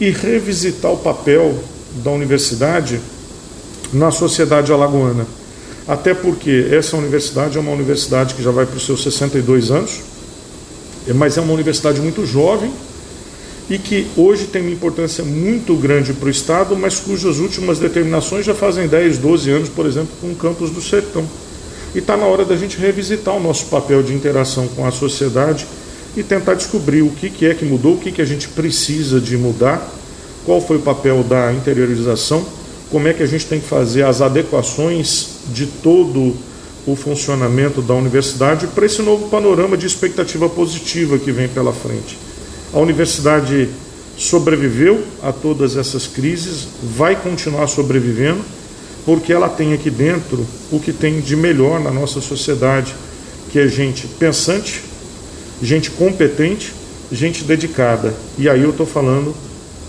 e 0.00 0.10
revisitar 0.10 0.92
o 0.92 0.96
papel 0.96 1.56
da 2.02 2.10
universidade 2.10 3.00
na 3.92 4.10
sociedade 4.10 4.72
alagoana. 4.72 5.26
Até 5.86 6.14
porque 6.14 6.68
essa 6.70 6.96
universidade 6.96 7.58
é 7.58 7.60
uma 7.60 7.72
universidade 7.72 8.34
que 8.34 8.42
já 8.42 8.50
vai 8.50 8.64
para 8.64 8.76
os 8.76 8.86
seus 8.86 9.02
62 9.02 9.70
anos, 9.70 10.00
mas 11.14 11.36
é 11.36 11.40
uma 11.40 11.52
universidade 11.52 12.00
muito 12.00 12.24
jovem 12.24 12.72
e 13.68 13.78
que 13.78 14.06
hoje 14.16 14.46
tem 14.46 14.62
uma 14.62 14.70
importância 14.70 15.24
muito 15.24 15.74
grande 15.76 16.12
para 16.12 16.26
o 16.26 16.30
Estado, 16.30 16.76
mas 16.76 17.00
cujas 17.00 17.38
últimas 17.38 17.78
determinações 17.78 18.44
já 18.44 18.54
fazem 18.54 18.86
10, 18.86 19.18
12 19.18 19.50
anos, 19.50 19.68
por 19.68 19.86
exemplo, 19.86 20.10
com 20.20 20.32
o 20.32 20.36
campus 20.36 20.70
do 20.70 20.80
Sertão. 20.80 21.24
E 21.94 21.98
está 21.98 22.16
na 22.16 22.26
hora 22.26 22.44
da 22.44 22.56
gente 22.56 22.78
revisitar 22.78 23.34
o 23.34 23.40
nosso 23.40 23.66
papel 23.66 24.02
de 24.02 24.12
interação 24.12 24.66
com 24.68 24.86
a 24.86 24.90
sociedade 24.90 25.66
e 26.16 26.22
tentar 26.22 26.54
descobrir 26.54 27.02
o 27.02 27.10
que, 27.10 27.30
que 27.30 27.46
é 27.46 27.54
que 27.54 27.64
mudou, 27.64 27.94
o 27.94 27.98
que, 27.98 28.12
que 28.12 28.22
a 28.22 28.26
gente 28.26 28.48
precisa 28.48 29.20
de 29.20 29.36
mudar, 29.36 29.90
qual 30.44 30.60
foi 30.60 30.76
o 30.76 30.80
papel 30.80 31.22
da 31.22 31.52
interiorização 31.52 32.44
como 32.94 33.08
é 33.08 33.12
que 33.12 33.24
a 33.24 33.26
gente 33.26 33.46
tem 33.46 33.58
que 33.58 33.66
fazer 33.66 34.04
as 34.04 34.20
adequações 34.20 35.38
de 35.52 35.66
todo 35.66 36.32
o 36.86 36.94
funcionamento 36.94 37.82
da 37.82 37.92
universidade 37.92 38.68
para 38.68 38.86
esse 38.86 39.02
novo 39.02 39.28
panorama 39.28 39.76
de 39.76 39.84
expectativa 39.84 40.48
positiva 40.48 41.18
que 41.18 41.32
vem 41.32 41.48
pela 41.48 41.72
frente. 41.72 42.16
A 42.72 42.78
universidade 42.78 43.68
sobreviveu 44.16 45.02
a 45.24 45.32
todas 45.32 45.76
essas 45.76 46.06
crises, 46.06 46.68
vai 46.84 47.16
continuar 47.16 47.66
sobrevivendo, 47.66 48.44
porque 49.04 49.32
ela 49.32 49.48
tem 49.48 49.72
aqui 49.72 49.90
dentro 49.90 50.46
o 50.70 50.78
que 50.78 50.92
tem 50.92 51.20
de 51.20 51.34
melhor 51.34 51.80
na 51.80 51.90
nossa 51.90 52.20
sociedade, 52.20 52.94
que 53.50 53.58
é 53.58 53.66
gente 53.66 54.06
pensante, 54.06 54.82
gente 55.60 55.90
competente, 55.90 56.72
gente 57.10 57.42
dedicada. 57.42 58.14
E 58.38 58.48
aí 58.48 58.62
eu 58.62 58.70
estou 58.70 58.86
falando 58.86 59.34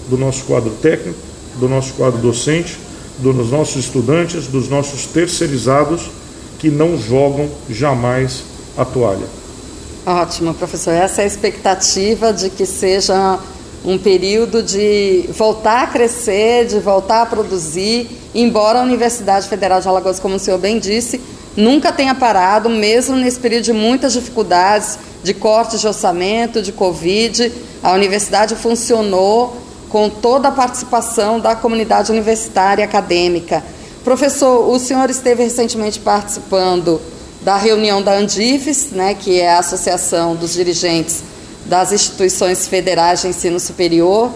do 0.10 0.18
nosso 0.18 0.46
quadro 0.46 0.72
técnico, 0.82 1.20
do 1.60 1.70
nosso 1.70 1.94
quadro 1.94 2.20
docente, 2.20 2.84
dos 3.20 3.50
nossos 3.50 3.76
estudantes, 3.78 4.48
dos 4.48 4.70
nossos 4.70 5.06
terceirizados 5.06 6.10
que 6.60 6.70
não 6.70 6.98
jogam 6.98 7.50
jamais 7.70 8.44
a 8.78 8.84
toalha. 8.84 9.28
Ótimo, 10.06 10.54
professor. 10.54 10.92
Essa 10.92 11.22
é 11.22 11.24
a 11.24 11.28
expectativa 11.28 12.32
de 12.32 12.50
que 12.50 12.66
seja 12.66 13.40
um 13.84 13.98
período 13.98 14.64
de 14.64 15.30
voltar 15.30 15.84
a 15.84 15.88
crescer, 15.88 16.66
de 16.66 16.80
voltar 16.80 17.22
a 17.22 17.26
produzir, 17.26 18.10
embora 18.34 18.80
a 18.80 18.84
Universidade 18.84 19.48
Federal 19.48 19.80
de 19.80 19.88
Alagoas, 19.88 20.20
como 20.20 20.36
o 20.36 20.40
senhor 20.40 20.58
bem 20.58 20.80
disse, 20.80 21.22
nunca 21.56 21.92
tenha 21.92 22.16
parado, 22.16 22.70
mesmo 22.70 23.16
nesse 23.16 23.40
período 23.40 23.64
de 23.66 23.74
muitas 23.74 24.14
dificuldades, 24.14 24.98
de 25.24 25.34
cortes 25.34 25.82
de 25.82 25.88
orçamento, 25.88 26.62
de 26.62 26.72
Covid, 26.72 27.52
a 27.82 27.94
universidade 27.94 28.56
funcionou 28.56 29.56
com 29.96 30.10
toda 30.10 30.50
a 30.50 30.52
participação 30.52 31.40
da 31.40 31.56
comunidade 31.56 32.12
universitária 32.12 32.84
acadêmica. 32.84 33.64
Professor, 34.04 34.70
o 34.70 34.78
senhor 34.78 35.10
esteve 35.10 35.42
recentemente 35.42 36.02
participando 36.02 37.02
da 37.40 37.56
reunião 37.56 38.02
da 38.02 38.12
Andifes, 38.18 38.90
né, 38.92 39.14
que 39.14 39.40
é 39.40 39.54
a 39.54 39.60
Associação 39.60 40.36
dos 40.36 40.52
Dirigentes 40.52 41.24
das 41.66 41.94
Instituições 41.94 42.68
Federais 42.68 43.22
de 43.22 43.30
Ensino 43.30 43.58
Superior. 43.58 44.32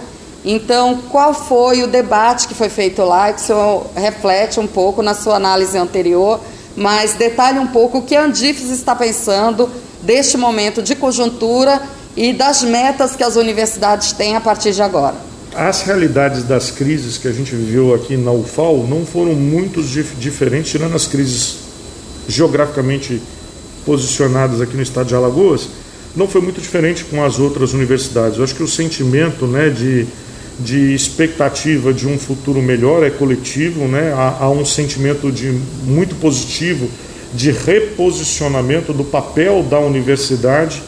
Então, 0.46 1.02
qual 1.10 1.34
foi 1.34 1.84
o 1.84 1.88
debate 1.88 2.48
que 2.48 2.56
foi 2.56 2.70
feito 2.70 3.04
lá, 3.04 3.34
que 3.34 3.42
o 3.42 3.44
senhor 3.44 3.86
reflete 3.94 4.62
um 4.62 4.68
pouco 4.68 5.02
na 5.02 5.14
sua 5.14 5.36
análise 5.36 5.78
anterior, 5.78 6.40
mas 6.74 7.16
detalhe 7.16 7.60
um 7.60 7.68
pouco 7.68 7.98
o 7.98 8.02
que 8.02 8.16
a 8.16 8.24
Andifes 8.24 8.70
está 8.70 8.96
pensando 8.96 9.70
deste 10.04 10.38
momento 10.38 10.82
de 10.82 10.96
conjuntura 10.96 11.82
e 12.16 12.32
das 12.32 12.64
metas 12.64 13.14
que 13.14 13.26
as 13.26 13.36
universidades 13.36 14.14
têm 14.14 14.38
a 14.38 14.40
partir 14.40 14.72
de 14.72 14.82
agora. 14.82 15.28
As 15.56 15.82
realidades 15.82 16.44
das 16.44 16.70
crises 16.70 17.18
que 17.18 17.28
a 17.28 17.32
gente 17.32 17.56
viveu 17.56 17.94
aqui 17.94 18.16
na 18.16 18.32
UFAL 18.32 18.86
não 18.88 19.06
foram 19.06 19.34
muito 19.34 19.82
diferentes, 19.82 20.72
tirando 20.72 20.96
as 20.96 21.08
crises 21.08 21.58
geograficamente 22.28 23.22
posicionadas 23.86 24.62
aqui 24.62 24.76
no 24.76 24.84
estado 24.84 25.08
de 25.08 25.16
Alagoas, 25.16 25.68
não 26.16 26.28
foi 26.28 26.42
muito 26.42 26.62
diferente 26.62 27.04
com 27.06 27.24
as 27.24 27.40
outras 27.40 27.74
universidades. 27.74 28.38
Eu 28.38 28.44
acho 28.44 28.56
que 28.56 28.64
o 28.64 28.68
sentimento 28.68 29.48
né, 29.48 29.70
de, 29.70 30.06
de 30.60 30.94
expectativa 30.94 31.92
de 31.92 32.08
um 32.08 32.20
futuro 32.20 32.62
melhor 32.62 33.04
é 33.04 33.10
coletivo, 33.10 33.88
né? 33.88 34.14
há, 34.16 34.38
há 34.42 34.50
um 34.50 34.64
sentimento 34.64 35.32
de 35.32 35.52
muito 35.84 36.16
positivo 36.16 36.88
de 37.34 37.52
reposicionamento 37.52 38.94
do 38.94 39.04
papel 39.04 39.64
da 39.64 39.80
universidade 39.80 40.82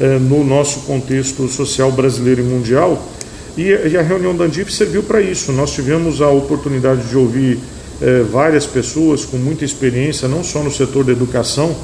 eh, 0.00 0.18
no 0.18 0.42
nosso 0.42 0.80
contexto 0.80 1.46
social 1.48 1.92
brasileiro 1.92 2.40
e 2.40 2.44
mundial. 2.44 3.11
E, 3.56 3.62
e 3.62 3.96
a 3.98 4.02
reunião 4.02 4.34
da 4.34 4.44
Andip 4.44 4.72
serviu 4.72 5.02
para 5.02 5.20
isso. 5.20 5.52
Nós 5.52 5.72
tivemos 5.72 6.20
a 6.22 6.28
oportunidade 6.28 7.08
de 7.08 7.16
ouvir 7.16 7.58
é, 8.00 8.22
várias 8.22 8.66
pessoas 8.66 9.24
com 9.24 9.36
muita 9.36 9.64
experiência, 9.64 10.26
não 10.26 10.42
só 10.42 10.62
no 10.62 10.70
setor 10.70 11.04
da 11.04 11.12
educação, 11.12 11.74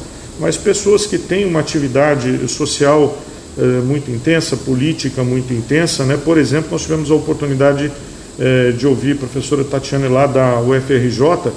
mas 0.40 0.56
pessoas 0.56 1.06
que 1.06 1.18
têm 1.18 1.44
uma 1.44 1.60
atividade 1.60 2.48
social 2.48 3.18
é, 3.58 3.62
muito 3.82 4.10
intensa, 4.10 4.56
política 4.56 5.22
muito 5.22 5.52
intensa. 5.52 6.04
Né? 6.04 6.16
Por 6.16 6.38
exemplo, 6.38 6.70
nós 6.72 6.82
tivemos 6.82 7.10
a 7.10 7.14
oportunidade 7.14 7.92
é, 8.38 8.72
de 8.72 8.86
ouvir 8.86 9.12
a 9.12 9.16
professora 9.16 9.62
Tatiane 9.62 10.08
lá 10.08 10.26
da 10.26 10.60
UFRJ 10.60 11.52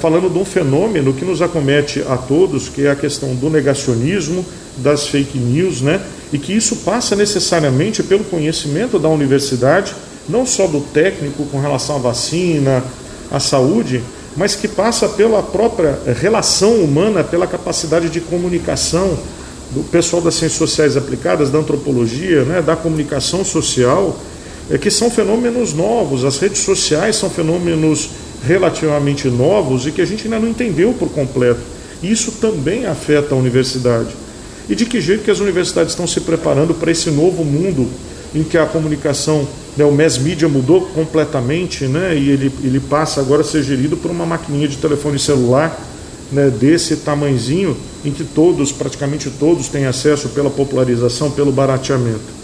falando 0.00 0.32
de 0.32 0.38
um 0.38 0.44
fenômeno 0.44 1.12
que 1.12 1.24
nos 1.24 1.42
acomete 1.42 2.02
a 2.08 2.16
todos, 2.16 2.66
que 2.66 2.86
é 2.86 2.90
a 2.90 2.96
questão 2.96 3.34
do 3.34 3.50
negacionismo, 3.50 4.44
das 4.78 5.06
fake 5.06 5.38
news, 5.38 5.82
né? 5.82 6.00
E 6.32 6.38
que 6.38 6.52
isso 6.52 6.76
passa 6.76 7.14
necessariamente 7.14 8.02
pelo 8.02 8.24
conhecimento 8.24 8.98
da 8.98 9.08
universidade, 9.08 9.94
não 10.28 10.44
só 10.44 10.66
do 10.66 10.80
técnico 10.80 11.44
com 11.46 11.60
relação 11.60 11.96
à 11.96 11.98
vacina, 11.98 12.82
à 13.30 13.38
saúde, 13.38 14.02
mas 14.36 14.54
que 14.54 14.68
passa 14.68 15.08
pela 15.08 15.42
própria 15.42 15.98
relação 16.20 16.74
humana, 16.74 17.24
pela 17.24 17.46
capacidade 17.46 18.10
de 18.10 18.20
comunicação 18.20 19.16
do 19.70 19.82
pessoal 19.84 20.22
das 20.22 20.34
ciências 20.34 20.58
sociais 20.58 20.96
aplicadas, 20.96 21.50
da 21.50 21.58
antropologia, 21.58 22.44
né, 22.44 22.62
da 22.62 22.76
comunicação 22.76 23.44
social, 23.44 24.18
é, 24.70 24.76
que 24.76 24.90
são 24.90 25.10
fenômenos 25.10 25.72
novos. 25.72 26.24
As 26.24 26.38
redes 26.38 26.60
sociais 26.60 27.16
são 27.16 27.30
fenômenos 27.30 28.10
relativamente 28.44 29.28
novos 29.28 29.86
e 29.86 29.90
que 29.90 30.02
a 30.02 30.04
gente 30.04 30.24
ainda 30.24 30.38
não 30.38 30.48
entendeu 30.48 30.92
por 30.92 31.08
completo. 31.10 31.60
Isso 32.02 32.32
também 32.32 32.86
afeta 32.86 33.34
a 33.34 33.38
universidade. 33.38 34.08
E 34.68 34.74
de 34.74 34.84
que 34.84 35.00
jeito 35.00 35.24
que 35.24 35.30
as 35.30 35.40
universidades 35.40 35.92
estão 35.92 36.06
se 36.06 36.20
preparando 36.20 36.74
para 36.74 36.90
esse 36.90 37.10
novo 37.10 37.44
mundo 37.44 37.88
em 38.34 38.42
que 38.42 38.58
a 38.58 38.66
comunicação, 38.66 39.46
né, 39.76 39.84
o 39.84 39.92
mass 39.92 40.18
media 40.18 40.48
mudou 40.48 40.82
completamente, 40.88 41.86
né, 41.86 42.16
e 42.16 42.30
ele, 42.30 42.52
ele 42.62 42.80
passa 42.80 43.20
agora 43.20 43.42
a 43.42 43.44
ser 43.44 43.62
gerido 43.62 43.96
por 43.96 44.10
uma 44.10 44.26
maquininha 44.26 44.68
de 44.68 44.76
telefone 44.76 45.18
celular 45.18 45.78
né, 46.30 46.50
desse 46.50 46.96
tamanzinho, 46.96 47.76
em 48.04 48.10
que 48.10 48.24
todos, 48.24 48.72
praticamente 48.72 49.30
todos, 49.30 49.68
têm 49.68 49.86
acesso 49.86 50.28
pela 50.30 50.50
popularização, 50.50 51.30
pelo 51.30 51.52
barateamento. 51.52 52.36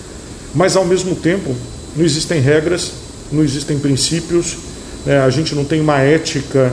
Mas 0.55 0.77
ao 0.77 0.85
mesmo 0.85 1.15
tempo, 1.15 1.55
não 1.97 2.05
existem 2.05 2.41
regras, 2.41 2.93
não 3.31 3.43
existem 3.43 3.79
princípios, 3.79 4.57
né, 5.05 5.21
a 5.21 5.31
gente 5.31 5.55
não 5.55 5.65
tem 5.65 5.81
uma 5.81 5.99
ética 5.99 6.73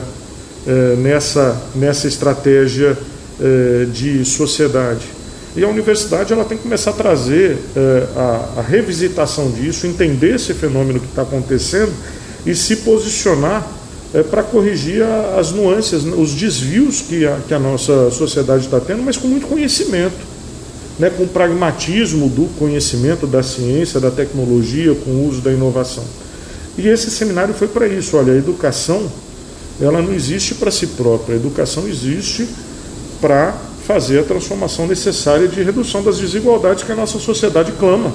eh, 0.66 0.94
nessa, 0.98 1.60
nessa 1.74 2.06
estratégia 2.06 2.96
eh, 3.40 3.86
de 3.92 4.24
sociedade. 4.24 5.06
E 5.56 5.64
a 5.64 5.68
universidade 5.68 6.32
ela 6.32 6.44
tem 6.44 6.56
que 6.56 6.62
começar 6.62 6.90
a 6.90 6.94
trazer 6.94 7.58
é, 7.74 8.06
a, 8.16 8.60
a, 8.60 8.62
revisitação 8.62 9.50
disso, 9.50 9.86
entender 9.86 10.36
esse 10.36 10.54
fenômeno 10.54 11.00
que 11.00 11.06
está 11.06 11.22
acontecendo 11.22 11.92
e 12.46 12.54
se 12.54 12.76
posicionar 12.76 13.66
é, 14.14 14.22
para 14.22 14.44
corrigir 14.44 15.02
as 15.36 15.50
nuances, 15.50 16.04
os 16.04 16.34
desvios 16.34 17.00
que 17.00 17.26
a, 17.26 17.36
que 17.48 17.52
a 17.52 17.58
nossa 17.58 18.10
sociedade 18.12 18.66
está 18.66 18.78
tendo, 18.78 19.02
mas 19.02 19.16
com 19.16 19.26
muito 19.26 19.48
conhecimento, 19.48 20.30
né, 21.00 21.10
com 21.10 21.26
pragmatismo 21.26 22.28
do 22.28 22.48
conhecimento 22.56 23.26
da 23.26 23.42
ciência, 23.42 23.98
da 23.98 24.10
tecnologia, 24.10 24.94
com 24.94 25.10
o 25.10 25.28
uso 25.28 25.40
da 25.40 25.50
inovação. 25.50 26.04
E 26.78 26.86
esse 26.86 27.10
seminário 27.10 27.54
foi 27.54 27.66
para 27.66 27.88
isso. 27.88 28.16
Olha, 28.16 28.32
a 28.32 28.36
educação 28.36 29.10
ela 29.80 30.00
não 30.00 30.12
existe 30.12 30.54
para 30.54 30.70
si 30.70 30.86
própria, 30.88 31.34
a 31.34 31.36
educação 31.36 31.88
existe 31.88 32.46
para 33.20 33.54
fazer 33.92 34.20
a 34.20 34.22
transformação 34.22 34.86
necessária 34.86 35.48
de 35.48 35.64
redução 35.64 36.00
das 36.00 36.16
desigualdades 36.16 36.84
que 36.84 36.92
a 36.92 36.94
nossa 36.94 37.18
sociedade 37.18 37.72
clama. 37.72 38.12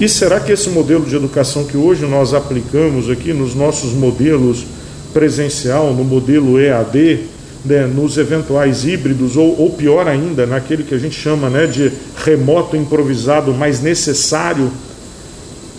E 0.00 0.08
será 0.08 0.38
que 0.38 0.52
esse 0.52 0.70
modelo 0.70 1.04
de 1.04 1.16
educação 1.16 1.64
que 1.64 1.76
hoje 1.76 2.06
nós 2.06 2.32
aplicamos 2.32 3.10
aqui 3.10 3.32
nos 3.32 3.52
nossos 3.56 3.92
modelos 3.92 4.64
presencial, 5.12 5.92
no 5.92 6.04
modelo 6.04 6.60
EAD, 6.60 7.24
né, 7.64 7.84
nos 7.84 8.16
eventuais 8.16 8.84
híbridos, 8.84 9.36
ou, 9.36 9.60
ou, 9.60 9.70
pior 9.70 10.06
ainda, 10.06 10.46
naquele 10.46 10.84
que 10.84 10.94
a 10.94 10.98
gente 10.98 11.16
chama 11.16 11.50
né, 11.50 11.66
de 11.66 11.90
remoto 12.24 12.76
improvisado, 12.76 13.52
mais 13.52 13.80
necessário, 13.80 14.70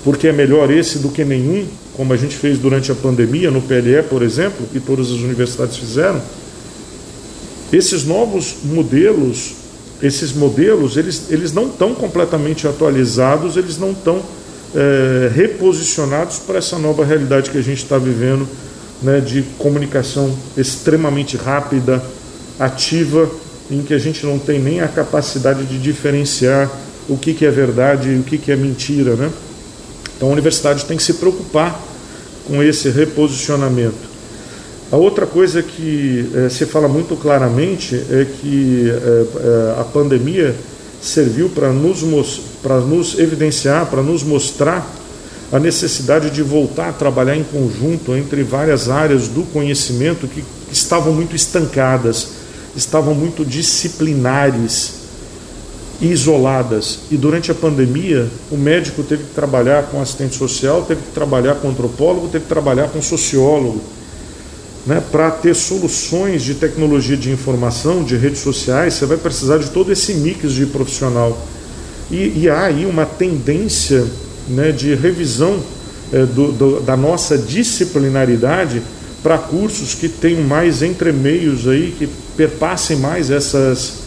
porque 0.03 0.27
é 0.27 0.33
melhor 0.33 0.69
esse 0.69 0.99
do 0.99 1.07
que 1.07 1.23
nenhum, 1.23 1.65
como 1.95 2.11
a 2.11 2.17
gente 2.17 2.35
fez 2.35 2.59
durante 2.59 2.91
a 2.91 2.95
pandemia, 2.95 3.49
no 3.49 3.61
PLE, 3.61 4.03
por 4.09 4.21
exemplo, 4.21 4.67
e 4.75 4.81
todas 4.81 5.07
as 5.07 5.19
universidades 5.19 5.77
fizeram 5.77 6.21
esses 7.73 8.05
novos 8.05 8.55
modelos, 8.63 9.53
esses 10.01 10.31
modelos, 10.33 10.95
eles, 10.95 11.23
eles 11.29 11.51
não 11.51 11.67
estão 11.67 11.95
completamente 11.95 12.67
atualizados, 12.67 13.57
eles 13.57 13.77
não 13.77 13.91
estão 13.91 14.21
é, 14.75 15.31
reposicionados 15.33 16.39
para 16.39 16.59
essa 16.59 16.77
nova 16.77 17.03
realidade 17.03 17.49
que 17.49 17.57
a 17.57 17.63
gente 17.63 17.83
está 17.83 17.97
vivendo, 17.97 18.47
né, 19.01 19.19
de 19.19 19.43
comunicação 19.57 20.35
extremamente 20.55 21.35
rápida, 21.35 22.03
ativa, 22.59 23.29
em 23.71 23.81
que 23.81 23.93
a 23.93 23.97
gente 23.97 24.25
não 24.25 24.37
tem 24.37 24.59
nem 24.59 24.81
a 24.81 24.87
capacidade 24.87 25.65
de 25.65 25.79
diferenciar 25.79 26.69
o 27.09 27.17
que, 27.17 27.33
que 27.33 27.45
é 27.45 27.51
verdade 27.51 28.09
e 28.09 28.19
o 28.19 28.23
que, 28.23 28.37
que 28.37 28.51
é 28.51 28.55
mentira. 28.55 29.15
Né? 29.15 29.31
Então 30.15 30.29
a 30.29 30.31
universidade 30.31 30.85
tem 30.85 30.95
que 30.95 31.03
se 31.03 31.15
preocupar 31.15 31.81
com 32.45 32.61
esse 32.61 32.89
reposicionamento. 32.89 34.12
A 34.93 34.95
outra 34.95 35.25
coisa 35.25 35.63
que 35.63 36.29
eh, 36.35 36.49
se 36.49 36.67
fala 36.67 36.87
muito 36.87 37.15
claramente 37.15 37.95
é 37.95 38.25
que 38.25 38.91
eh, 38.91 39.75
a 39.79 39.83
pandemia 39.85 40.55
serviu 41.01 41.49
para 41.49 41.73
nos, 41.73 42.39
para 42.61 42.79
nos 42.79 43.17
evidenciar, 43.17 43.87
para 43.87 44.03
nos 44.03 44.21
mostrar 44.21 44.87
a 45.51 45.57
necessidade 45.57 46.29
de 46.29 46.43
voltar 46.43 46.89
a 46.89 46.93
trabalhar 46.93 47.35
em 47.35 47.43
conjunto 47.43 48.15
entre 48.15 48.43
várias 48.43 48.87
áreas 48.87 49.27
do 49.27 49.41
conhecimento 49.45 50.27
que 50.27 50.43
estavam 50.71 51.11
muito 51.11 51.35
estancadas, 51.35 52.27
estavam 52.75 53.15
muito 53.15 53.43
disciplinares 53.43 54.93
e 55.99 56.05
isoladas. 56.05 56.99
E 57.09 57.17
durante 57.17 57.49
a 57.49 57.55
pandemia, 57.55 58.29
o 58.51 58.57
médico 58.57 59.01
teve 59.01 59.23
que 59.23 59.33
trabalhar 59.33 59.87
com 59.89 59.99
assistente 59.99 60.35
social, 60.35 60.83
teve 60.87 61.01
que 61.01 61.13
trabalhar 61.13 61.55
com 61.55 61.69
antropólogo, 61.69 62.27
teve 62.27 62.43
que 62.43 62.49
trabalhar 62.49 62.89
com 62.89 63.01
sociólogo 63.01 63.81
né, 64.85 65.01
para 65.11 65.31
ter 65.31 65.55
soluções 65.55 66.43
de 66.43 66.55
tecnologia 66.55 67.15
de 67.15 67.31
informação, 67.31 68.03
de 68.03 68.15
redes 68.17 68.39
sociais, 68.39 68.95
você 68.95 69.05
vai 69.05 69.17
precisar 69.17 69.57
de 69.57 69.69
todo 69.69 69.91
esse 69.91 70.13
mix 70.15 70.51
de 70.51 70.65
profissional. 70.65 71.45
E, 72.11 72.41
e 72.41 72.49
há 72.49 72.65
aí 72.65 72.85
uma 72.85 73.05
tendência 73.05 74.05
né, 74.47 74.71
de 74.71 74.93
revisão 74.93 75.59
é, 76.11 76.25
do, 76.25 76.51
do, 76.51 76.79
da 76.81 76.97
nossa 76.97 77.37
disciplinaridade 77.37 78.81
para 79.21 79.37
cursos 79.37 79.95
que 79.95 80.09
tenham 80.09 80.43
mais 80.43 80.81
entremeios 80.81 81.67
aí, 81.67 81.95
que 81.97 82.09
perpassem 82.35 82.97
mais 82.97 83.31
essas, 83.31 84.03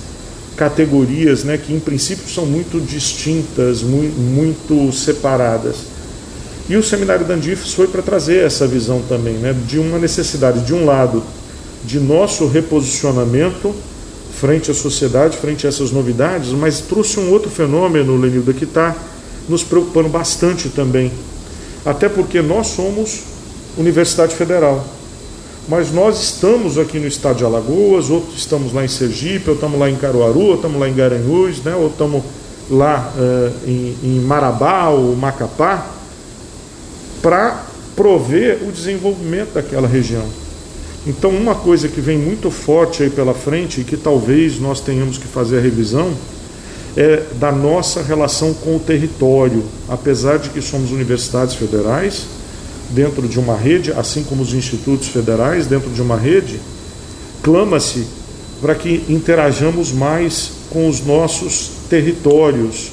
categorias 0.57 1.45
né, 1.45 1.59
que, 1.59 1.73
em 1.73 1.79
princípio, 1.79 2.29
são 2.29 2.47
muito 2.47 2.81
distintas, 2.81 3.83
muito, 3.83 4.19
muito 4.19 4.91
separadas. 4.93 5.77
E 6.69 6.77
o 6.77 6.83
seminário 6.83 7.25
da 7.25 7.35
Andifes 7.35 7.73
foi 7.73 7.87
para 7.87 8.03
trazer 8.03 8.45
essa 8.45 8.67
visão 8.67 9.03
também, 9.09 9.35
né, 9.35 9.55
de 9.67 9.79
uma 9.79 9.99
necessidade, 9.99 10.61
de 10.61 10.75
um 10.75 10.85
lado, 10.85 11.23
de 11.85 12.01
nosso 12.01 12.47
reposicionamento 12.47 13.75
frente 14.37 14.71
à 14.71 14.75
sociedade, 14.75 15.37
frente 15.37 15.67
a 15.67 15.69
essas 15.69 15.91
novidades, 15.91 16.51
mas 16.51 16.81
trouxe 16.81 17.19
um 17.19 17.31
outro 17.31 17.51
fenômeno, 17.51 18.17
Lenilda, 18.17 18.53
que 18.53 18.65
está 18.65 18.95
nos 19.49 19.63
preocupando 19.63 20.09
bastante 20.09 20.69
também. 20.69 21.11
Até 21.85 22.09
porque 22.09 22.43
nós 22.43 22.67
somos 22.69 23.23
Universidade 23.79 24.35
Federal. 24.35 24.85
Mas 25.69 25.91
nós 25.91 26.23
estamos 26.23 26.79
aqui 26.79 26.99
no 26.99 27.07
estado 27.07 27.39
de 27.39 27.45
Alagoas, 27.45 28.11
outros 28.11 28.39
estamos 28.39 28.73
lá 28.73 28.85
em 28.85 28.89
Sergipe, 28.89 29.49
ou 29.49 29.55
estamos 29.55 29.79
lá 29.81 29.89
em 29.89 29.97
Caruaru, 29.97 30.41
ou 30.41 30.55
estamos 30.55 30.79
lá 30.79 30.89
em 30.89 30.95
Garanhuns, 30.95 31.63
né, 31.63 31.75
ou 31.75 31.89
estamos 31.89 32.23
lá 32.71 33.13
uh, 33.17 33.53
em, 33.69 33.97
em 34.03 34.21
Marabá 34.21 34.89
ou 34.89 35.17
Macapá, 35.17 35.87
para 37.23 37.67
prover 37.95 38.59
o 38.63 38.73
desenvolvimento 38.73 39.55
daquela 39.55 39.89
região. 39.89 40.27
Então, 41.07 41.31
uma 41.31 41.55
coisa 41.55 41.89
que 41.89 42.01
vem 42.01 42.19
muito 42.19 42.51
forte 42.51 43.03
aí 43.03 43.11
pela 43.11 43.33
frente 43.33 43.81
e 43.81 43.85
que 43.85 43.97
talvez 43.97 44.59
nós 44.59 44.81
tenhamos 44.81 45.19
que 45.19 45.27
fazer 45.27 45.59
a 45.59 45.61
revisão 45.61 46.13
é 46.97 47.23
da 47.39 47.53
nossa 47.53 48.03
relação 48.03 48.53
com 48.55 48.77
o 48.77 48.81
território. 48.81 49.63
Apesar 49.89 50.39
de 50.39 50.51
que 50.51 50.61
somos 50.61 50.91
universidades 50.91 51.55
federais, 51.55 52.27
dentro 52.91 53.29
de 53.29 53.39
uma 53.39 53.57
rede, 53.57 53.93
assim 53.93 54.25
como 54.25 54.43
os 54.43 54.53
institutos 54.53 55.09
federais 55.09 55.67
dentro 55.67 55.91
de 55.91 56.03
uma 56.03 56.17
rede, 56.17 56.61
clama-se 57.43 58.07
para 58.61 58.75
que 58.75 59.05
interajamos 59.09 59.93
mais 59.93 60.53
com 60.71 60.89
os 60.89 61.05
nossos 61.05 61.71
territórios, 61.89 62.91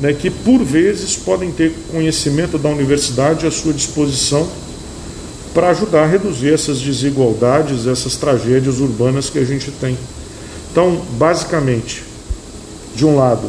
né, 0.00 0.12
que 0.12 0.30
por 0.30 0.62
vezes 0.64 1.16
podem 1.16 1.50
ter 1.50 1.72
conhecimento 1.90 2.58
da 2.58 2.68
universidade 2.68 3.46
à 3.46 3.50
sua 3.50 3.72
disposição 3.72 4.48
para 5.52 5.70
ajudar 5.70 6.02
a 6.02 6.06
reduzir 6.06 6.52
essas 6.52 6.80
desigualdades, 6.80 7.86
essas 7.86 8.16
tragédias 8.16 8.80
urbanas 8.80 9.30
que 9.30 9.38
a 9.38 9.44
gente 9.44 9.70
tem. 9.70 9.96
Então, 10.72 11.00
basicamente, 11.12 12.02
de 12.96 13.06
um 13.06 13.16
lado, 13.16 13.48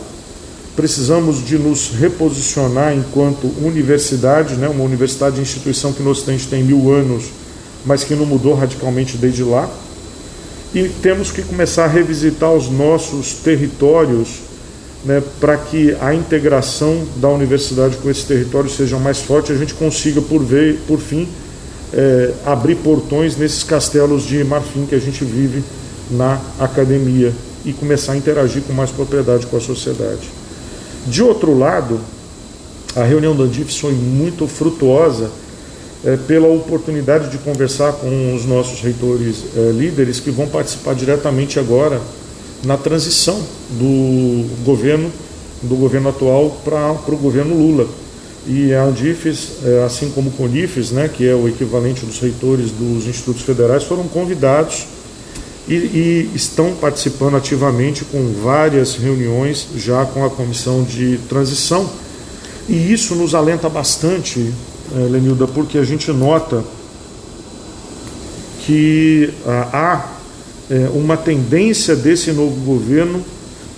precisamos 0.75 1.43
de 1.43 1.57
nos 1.57 1.89
reposicionar 1.89 2.95
enquanto 2.95 3.47
universidade, 3.59 4.55
né, 4.55 4.67
uma 4.67 4.83
universidade 4.83 5.41
instituição 5.41 5.91
que 5.91 6.03
no 6.03 6.11
Ocidente 6.11 6.47
tem 6.47 6.63
mil 6.63 6.91
anos, 6.91 7.25
mas 7.83 8.03
que 8.03 8.13
não 8.13 8.25
mudou 8.25 8.53
radicalmente 8.53 9.17
desde 9.17 9.43
lá. 9.43 9.67
E 10.75 10.89
temos 11.01 11.31
que 11.31 11.41
começar 11.41 11.85
a 11.85 11.87
revisitar 11.87 12.51
os 12.53 12.69
nossos 12.69 13.33
territórios 13.33 14.44
né, 15.05 15.21
para 15.39 15.55
que 15.55 15.95
a 16.01 16.13
integração 16.13 17.05
da 17.17 17.29
universidade 17.29 17.95
com 17.97 18.09
esses 18.09 18.23
territórios 18.23 18.75
seja 18.75 18.97
mais 18.97 19.21
forte, 19.21 19.51
a 19.51 19.55
gente 19.55 19.73
consiga, 19.75 20.19
por, 20.19 20.43
ver, 20.43 20.79
por 20.87 20.99
fim, 20.99 21.27
é, 21.93 22.33
abrir 22.45 22.75
portões 22.75 23.37
nesses 23.37 23.63
castelos 23.63 24.23
de 24.23 24.43
marfim 24.43 24.85
que 24.85 24.95
a 24.95 24.99
gente 24.99 25.23
vive 25.23 25.63
na 26.09 26.41
academia 26.59 27.31
e 27.63 27.71
começar 27.71 28.13
a 28.13 28.17
interagir 28.17 28.63
com 28.63 28.73
mais 28.73 28.89
propriedade 28.89 29.45
com 29.45 29.57
a 29.57 29.61
sociedade. 29.61 30.29
De 31.05 31.21
outro 31.21 31.57
lado, 31.57 31.99
a 32.95 33.03
reunião 33.03 33.35
do 33.35 33.43
Andif 33.43 33.79
foi 33.79 33.93
muito 33.93 34.47
frutuosa 34.47 35.29
é, 36.03 36.17
pela 36.17 36.47
oportunidade 36.47 37.29
de 37.29 37.37
conversar 37.37 37.93
com 37.93 38.33
os 38.35 38.45
nossos 38.45 38.81
reitores 38.81 39.43
é, 39.55 39.71
líderes 39.71 40.19
que 40.19 40.31
vão 40.31 40.47
participar 40.47 40.95
diretamente 40.95 41.59
agora 41.59 42.01
na 42.65 42.77
transição 42.77 43.41
do 43.69 44.63
governo 44.63 45.11
do 45.61 45.75
governo 45.75 46.09
atual 46.09 46.61
para 46.63 46.91
o 46.91 47.17
governo 47.17 47.55
Lula. 47.55 47.87
E 48.47 48.73
a 48.73 48.83
Andifes, 48.83 49.53
é, 49.63 49.83
assim 49.83 50.11
como 50.11 50.29
o 50.29 50.33
Conifes, 50.33 50.91
né, 50.91 51.07
que 51.07 51.27
é 51.27 51.33
o 51.33 51.47
equivalente 51.47 52.05
dos 52.05 52.19
reitores 52.19 52.69
dos 52.71 53.07
institutos 53.07 53.41
federais, 53.41 53.83
foram 53.83 54.03
convidados 54.07 54.85
e, 55.67 55.73
e, 55.73 56.31
estão 56.35 56.75
participando 56.75 57.35
ativamente 57.37 58.05
com 58.05 58.33
várias 58.43 58.95
reuniões 58.95 59.67
já 59.75 60.05
com 60.05 60.23
a 60.23 60.29
comissão 60.29 60.83
de 60.83 61.17
transição. 61.27 61.89
E 62.69 62.93
isso 62.93 63.15
nos 63.15 63.33
alenta 63.33 63.67
bastante, 63.67 64.53
é, 64.95 64.99
Lenilda, 65.09 65.47
porque 65.47 65.79
a 65.79 65.83
gente 65.83 66.11
nota 66.11 66.63
que 68.65 69.31
ah, 69.45 69.69
há 69.73 70.15
é, 70.69 70.89
uma 70.93 71.15
tendência 71.15 71.95
desse 71.95 72.31
novo 72.31 72.59
governo 72.61 73.23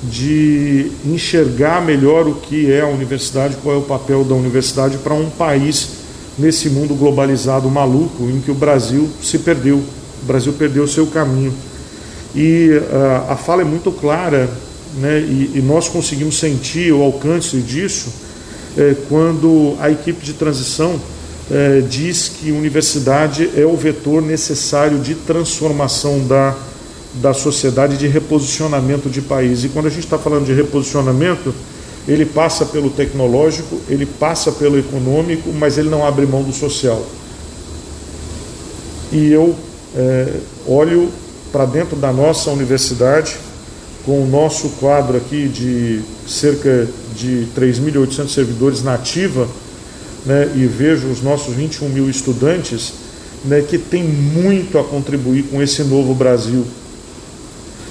de 0.03 0.91
enxergar 1.05 1.83
melhor 1.83 2.27
o 2.27 2.35
que 2.35 2.71
é 2.71 2.81
a 2.81 2.87
universidade, 2.87 3.57
qual 3.63 3.75
é 3.75 3.79
o 3.79 3.83
papel 3.83 4.23
da 4.23 4.35
universidade 4.35 4.97
para 4.97 5.13
um 5.13 5.29
país 5.29 5.89
nesse 6.37 6.69
mundo 6.69 6.93
globalizado 6.93 7.69
maluco 7.69 8.23
em 8.29 8.39
que 8.39 8.51
o 8.51 8.53
Brasil 8.53 9.09
se 9.21 9.39
perdeu. 9.39 9.77
O 9.77 10.25
Brasil 10.25 10.53
perdeu 10.53 10.83
o 10.83 10.87
seu 10.87 11.07
caminho. 11.07 11.53
E 12.35 12.69
uh, 12.71 13.31
a 13.31 13.35
fala 13.35 13.63
é 13.63 13.65
muito 13.65 13.91
clara, 13.91 14.47
né, 14.99 15.19
e, 15.19 15.51
e, 15.55 15.61
nós 15.61 15.87
conseguimos 15.89 16.37
sentir 16.37 16.91
o 16.93 17.01
alcance 17.01 17.57
disso 17.57 18.09
é, 18.77 18.95
quando 19.09 19.75
a 19.79 19.91
equipe 19.91 20.23
de 20.23 20.33
transição 20.33 20.99
é, 21.51 21.81
diz 21.81 22.29
que 22.29 22.51
a 22.51 22.53
universidade 22.53 23.49
é 23.55 23.65
o 23.65 23.75
vetor 23.75 24.21
necessário 24.21 24.99
de 24.99 25.15
transformação 25.15 26.25
da 26.27 26.55
da 27.15 27.33
sociedade 27.33 27.97
de 27.97 28.07
reposicionamento 28.07 29.09
de 29.09 29.21
país. 29.21 29.63
E 29.63 29.69
quando 29.69 29.87
a 29.87 29.89
gente 29.89 30.03
está 30.03 30.17
falando 30.17 30.45
de 30.45 30.53
reposicionamento, 30.53 31.53
ele 32.07 32.25
passa 32.25 32.65
pelo 32.65 32.89
tecnológico, 32.89 33.79
ele 33.89 34.05
passa 34.05 34.51
pelo 34.51 34.77
econômico, 34.77 35.51
mas 35.51 35.77
ele 35.77 35.89
não 35.89 36.05
abre 36.05 36.25
mão 36.25 36.43
do 36.43 36.53
social. 36.53 37.05
E 39.11 39.31
eu 39.31 39.55
é, 39.95 40.33
olho 40.65 41.09
para 41.51 41.65
dentro 41.65 41.95
da 41.95 42.11
nossa 42.11 42.51
universidade, 42.51 43.35
com 44.05 44.23
o 44.23 44.27
nosso 44.27 44.69
quadro 44.79 45.17
aqui 45.17 45.47
de 45.49 46.01
cerca 46.27 46.87
de 47.15 47.47
3.800 47.57 48.29
servidores 48.29 48.83
na 48.83 48.93
ativa, 48.93 49.47
né, 50.25 50.51
e 50.55 50.65
vejo 50.65 51.07
os 51.07 51.21
nossos 51.21 51.53
21 51.53 51.89
mil 51.89 52.09
estudantes, 52.09 52.93
né, 53.43 53.61
que 53.61 53.77
tem 53.77 54.03
muito 54.03 54.77
a 54.77 54.83
contribuir 54.83 55.43
com 55.43 55.61
esse 55.61 55.83
novo 55.83 56.13
Brasil 56.13 56.65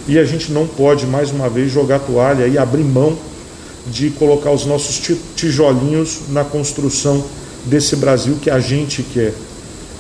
e 0.09 0.19
a 0.19 0.25
gente 0.25 0.53
não 0.53 0.66
pode, 0.66 1.07
mais 1.07 1.31
uma 1.31 1.49
vez, 1.49 1.71
jogar 1.71 1.99
toalha 1.99 2.47
e 2.47 2.57
abrir 2.57 2.85
mão 2.85 3.16
de 3.87 4.11
colocar 4.11 4.51
os 4.51 4.64
nossos 4.64 5.01
tijolinhos 5.37 6.23
na 6.29 6.45
construção 6.45 7.25
desse 7.64 7.97
Brasil 7.97 8.37
que 8.40 8.51
a 8.51 8.59
gente 8.61 9.03
quer. 9.03 9.33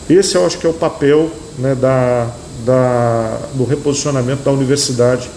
Esse 0.08 0.36
eu 0.36 0.46
acho 0.46 0.58
que 0.58 0.66
é 0.66 0.70
o 0.70 0.74
papel 0.74 1.30
né, 1.58 1.74
da, 1.74 2.30
da, 2.64 3.40
do 3.54 3.64
reposicionamento 3.64 4.42
da 4.42 4.52
universidade 4.52 5.28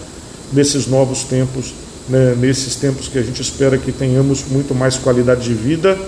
nesses 0.52 0.86
novos 0.86 1.24
tempos, 1.24 1.72
né, 2.08 2.34
nesses 2.38 2.76
tempos 2.76 3.08
que 3.08 3.18
a 3.18 3.22
gente 3.22 3.42
espera 3.42 3.76
que 3.78 3.92
tenhamos 3.92 4.44
muito 4.48 4.74
mais 4.74 4.96
qualidade 4.96 5.42
de 5.42 5.54
vida, 5.54 5.98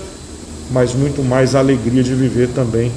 mas 0.70 0.94
muito 0.94 1.22
mais 1.22 1.55
alegria 1.55 2.03
de 2.03 2.14
viver 2.14 2.48
também 2.48 2.90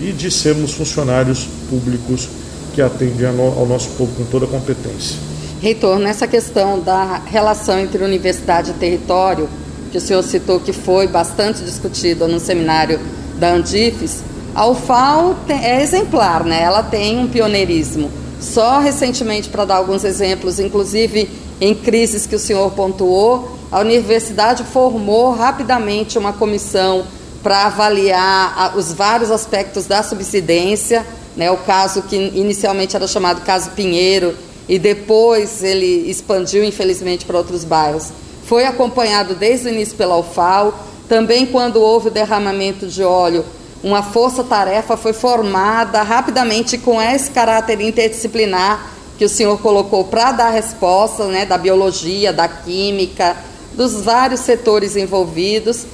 e 0.00 0.12
de 0.12 0.30
sermos 0.30 0.72
funcionários 0.72 1.46
públicos 1.68 2.28
que 2.72 2.82
atende 2.82 3.24
ao 3.24 3.66
nosso 3.66 3.90
povo 3.90 4.12
com 4.16 4.24
toda 4.24 4.46
a 4.46 4.48
competência. 4.48 5.18
Reitor, 5.60 5.98
nessa 5.98 6.26
questão 6.26 6.80
da 6.80 7.22
relação 7.24 7.78
entre 7.78 8.02
universidade 8.02 8.70
e 8.70 8.74
território, 8.74 9.48
que 9.92 9.98
o 9.98 10.00
senhor 10.00 10.22
citou 10.22 10.58
que 10.58 10.72
foi 10.72 11.06
bastante 11.06 11.62
discutida 11.62 12.26
no 12.26 12.40
seminário 12.40 12.98
da 13.38 13.52
Andifes, 13.52 14.24
a 14.54 14.66
UFAL 14.66 15.36
é 15.48 15.82
exemplar, 15.82 16.44
né? 16.44 16.62
ela 16.62 16.82
tem 16.82 17.18
um 17.18 17.28
pioneirismo. 17.28 18.10
Só 18.40 18.80
recentemente, 18.80 19.48
para 19.48 19.64
dar 19.64 19.76
alguns 19.76 20.02
exemplos, 20.02 20.58
inclusive 20.58 21.30
em 21.60 21.74
crises 21.74 22.26
que 22.26 22.34
o 22.34 22.38
senhor 22.38 22.72
pontuou, 22.72 23.56
a 23.70 23.80
universidade 23.80 24.64
formou 24.64 25.30
rapidamente 25.30 26.18
uma 26.18 26.32
comissão 26.32 27.04
para 27.42 27.66
avaliar 27.66 28.76
os 28.76 28.92
vários 28.92 29.30
aspectos 29.30 29.86
da 29.86 30.02
subsidência 30.02 31.06
né, 31.36 31.50
o 31.50 31.56
caso 31.58 32.02
que 32.02 32.16
inicialmente 32.16 32.96
era 32.96 33.06
chamado 33.06 33.40
caso 33.42 33.70
Pinheiro 33.70 34.34
e 34.68 34.78
depois 34.78 35.62
ele 35.62 36.10
expandiu, 36.10 36.64
infelizmente, 36.64 37.24
para 37.24 37.38
outros 37.38 37.64
bairros. 37.64 38.08
Foi 38.44 38.64
acompanhado 38.64 39.34
desde 39.34 39.68
o 39.68 39.70
início 39.70 39.96
pela 39.96 40.16
UFAO. 40.16 40.74
Também, 41.08 41.46
quando 41.46 41.80
houve 41.80 42.08
o 42.08 42.10
derramamento 42.10 42.86
de 42.86 43.02
óleo, 43.02 43.44
uma 43.82 44.02
força-tarefa 44.02 44.96
foi 44.96 45.12
formada 45.12 46.02
rapidamente 46.02 46.78
com 46.78 47.02
esse 47.02 47.30
caráter 47.30 47.80
interdisciplinar 47.80 48.92
que 49.18 49.24
o 49.24 49.28
senhor 49.28 49.58
colocou 49.60 50.04
para 50.04 50.32
dar 50.32 50.50
resposta 50.50 51.26
né, 51.26 51.44
da 51.44 51.58
biologia, 51.58 52.32
da 52.32 52.48
química, 52.48 53.36
dos 53.74 54.02
vários 54.02 54.40
setores 54.40 54.96
envolvidos. 54.96 55.84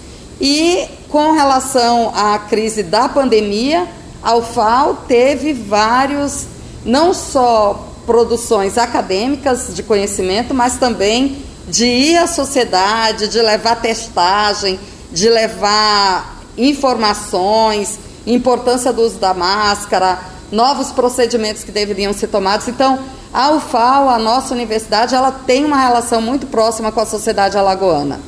E 0.40 0.86
com 1.08 1.32
relação 1.32 2.12
à 2.14 2.38
crise 2.38 2.82
da 2.82 3.08
pandemia, 3.08 3.88
a 4.22 4.36
UFAL 4.36 5.04
teve 5.06 5.52
vários, 5.52 6.46
não 6.84 7.14
só 7.14 7.88
produções 8.06 8.78
acadêmicas 8.78 9.74
de 9.74 9.82
conhecimento, 9.82 10.54
mas 10.54 10.76
também 10.76 11.44
de 11.68 11.84
ir 11.84 12.16
à 12.16 12.26
sociedade, 12.26 13.28
de 13.28 13.40
levar 13.40 13.76
testagem, 13.76 14.80
de 15.12 15.28
levar 15.28 16.38
informações, 16.56 17.98
importância 18.26 18.92
do 18.92 19.02
uso 19.02 19.18
da 19.18 19.34
máscara, 19.34 20.18
novos 20.50 20.90
procedimentos 20.90 21.62
que 21.62 21.70
deveriam 21.70 22.12
ser 22.12 22.28
tomados. 22.28 22.66
Então, 22.68 22.98
a 23.32 23.50
UFAL, 23.50 24.08
a 24.08 24.18
nossa 24.18 24.54
universidade, 24.54 25.14
ela 25.14 25.30
tem 25.30 25.64
uma 25.64 25.76
relação 25.76 26.20
muito 26.20 26.46
próxima 26.46 26.90
com 26.90 27.00
a 27.00 27.06
sociedade 27.06 27.58
alagoana. 27.58 28.20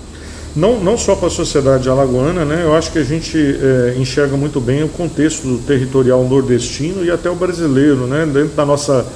Não, 0.61 0.79
não 0.79 0.99
só 0.99 1.17
com 1.17 1.25
a 1.25 1.31
sociedade 1.31 1.89
alagoana, 1.89 2.45
né? 2.45 2.65
eu 2.65 2.75
acho 2.75 2.93
que 2.93 2.99
a 2.99 3.03
gente 3.03 3.35
é, 3.39 3.95
enxerga 3.97 4.37
muito 4.37 4.61
bem 4.61 4.85
o 4.85 4.89
contexto 4.91 5.59
territorial 5.67 6.23
nordestino 6.23 7.03
e 7.03 7.11
até 7.11 7.31
o 7.31 7.35
brasileiro, 7.35 8.07
né? 8.07 8.27
dentro 8.27 8.55
da 8.55 8.67
nossa 8.67 9.07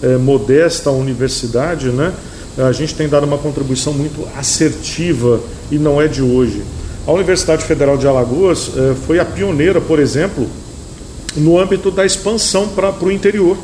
é, 0.00 0.16
modesta 0.16 0.92
universidade, 0.92 1.88
né? 1.88 2.14
a 2.56 2.70
gente 2.70 2.94
tem 2.94 3.08
dado 3.08 3.26
uma 3.26 3.38
contribuição 3.38 3.92
muito 3.92 4.24
assertiva 4.38 5.40
e 5.68 5.80
não 5.80 6.00
é 6.00 6.06
de 6.06 6.22
hoje. 6.22 6.62
A 7.04 7.10
Universidade 7.10 7.64
Federal 7.64 7.96
de 7.96 8.06
Alagoas 8.06 8.70
é, 8.76 8.94
foi 9.04 9.18
a 9.18 9.24
pioneira, 9.24 9.80
por 9.80 9.98
exemplo, 9.98 10.46
no 11.34 11.58
âmbito 11.58 11.90
da 11.90 12.06
expansão 12.06 12.68
para 12.68 12.94
o 13.04 13.10
interior. 13.10 13.56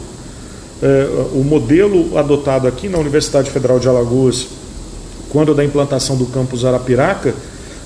É, 0.82 1.08
o 1.32 1.44
modelo 1.44 2.18
adotado 2.18 2.66
aqui 2.66 2.88
na 2.88 2.98
Universidade 2.98 3.48
Federal 3.52 3.78
de 3.78 3.86
Alagoas, 3.86 4.48
quando 5.30 5.54
da 5.54 5.64
implantação 5.64 6.16
do 6.16 6.26
campus 6.26 6.64
Arapiraca, 6.64 7.34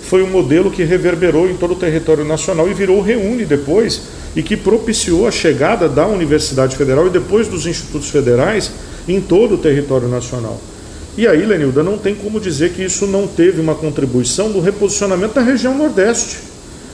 foi 0.02 0.22
um 0.22 0.30
modelo 0.30 0.70
que 0.70 0.84
reverberou 0.84 1.48
em 1.48 1.56
todo 1.56 1.72
o 1.72 1.76
território 1.76 2.24
nacional 2.24 2.68
e 2.68 2.74
virou 2.74 3.00
Reúne 3.00 3.44
depois, 3.44 4.02
e 4.36 4.42
que 4.42 4.56
propiciou 4.56 5.26
a 5.26 5.30
chegada 5.30 5.88
da 5.88 6.06
Universidade 6.06 6.76
Federal 6.76 7.06
e 7.06 7.10
depois 7.10 7.48
dos 7.48 7.66
institutos 7.66 8.10
federais 8.10 8.70
em 9.08 9.20
todo 9.20 9.54
o 9.54 9.58
território 9.58 10.08
nacional. 10.08 10.60
E 11.16 11.26
aí, 11.26 11.46
Lenilda, 11.46 11.82
não 11.82 11.96
tem 11.96 12.14
como 12.14 12.40
dizer 12.40 12.72
que 12.72 12.82
isso 12.82 13.06
não 13.06 13.26
teve 13.26 13.60
uma 13.60 13.74
contribuição 13.74 14.50
do 14.50 14.60
reposicionamento 14.60 15.34
da 15.34 15.42
região 15.42 15.76
Nordeste. 15.76 16.38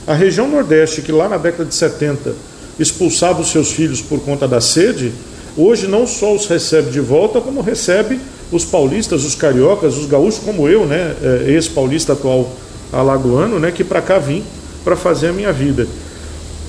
A 0.05 0.13
região 0.13 0.47
Nordeste, 0.47 1.01
que 1.01 1.11
lá 1.11 1.27
na 1.27 1.37
década 1.37 1.65
de 1.65 1.73
70 1.73 2.35
expulsava 2.79 3.41
os 3.41 3.49
seus 3.49 3.71
filhos 3.71 4.01
por 4.01 4.19
conta 4.19 4.47
da 4.47 4.61
sede, 4.61 5.11
hoje 5.57 5.87
não 5.87 6.05
só 6.05 6.35
os 6.35 6.45
recebe 6.45 6.91
de 6.91 6.99
volta, 6.99 7.41
como 7.41 7.61
recebe 7.61 8.19
os 8.51 8.65
paulistas, 8.65 9.23
os 9.23 9.35
cariocas, 9.35 9.97
os 9.97 10.05
gaúchos, 10.05 10.41
como 10.43 10.67
eu, 10.67 10.85
né, 10.85 11.15
é, 11.21 11.51
ex-paulista 11.51 12.13
atual 12.13 12.51
alagoano, 12.91 13.59
né, 13.59 13.71
que 13.71 13.83
para 13.83 14.01
cá 14.01 14.19
vim 14.19 14.43
para 14.83 14.95
fazer 14.95 15.27
a 15.27 15.33
minha 15.33 15.53
vida. 15.53 15.87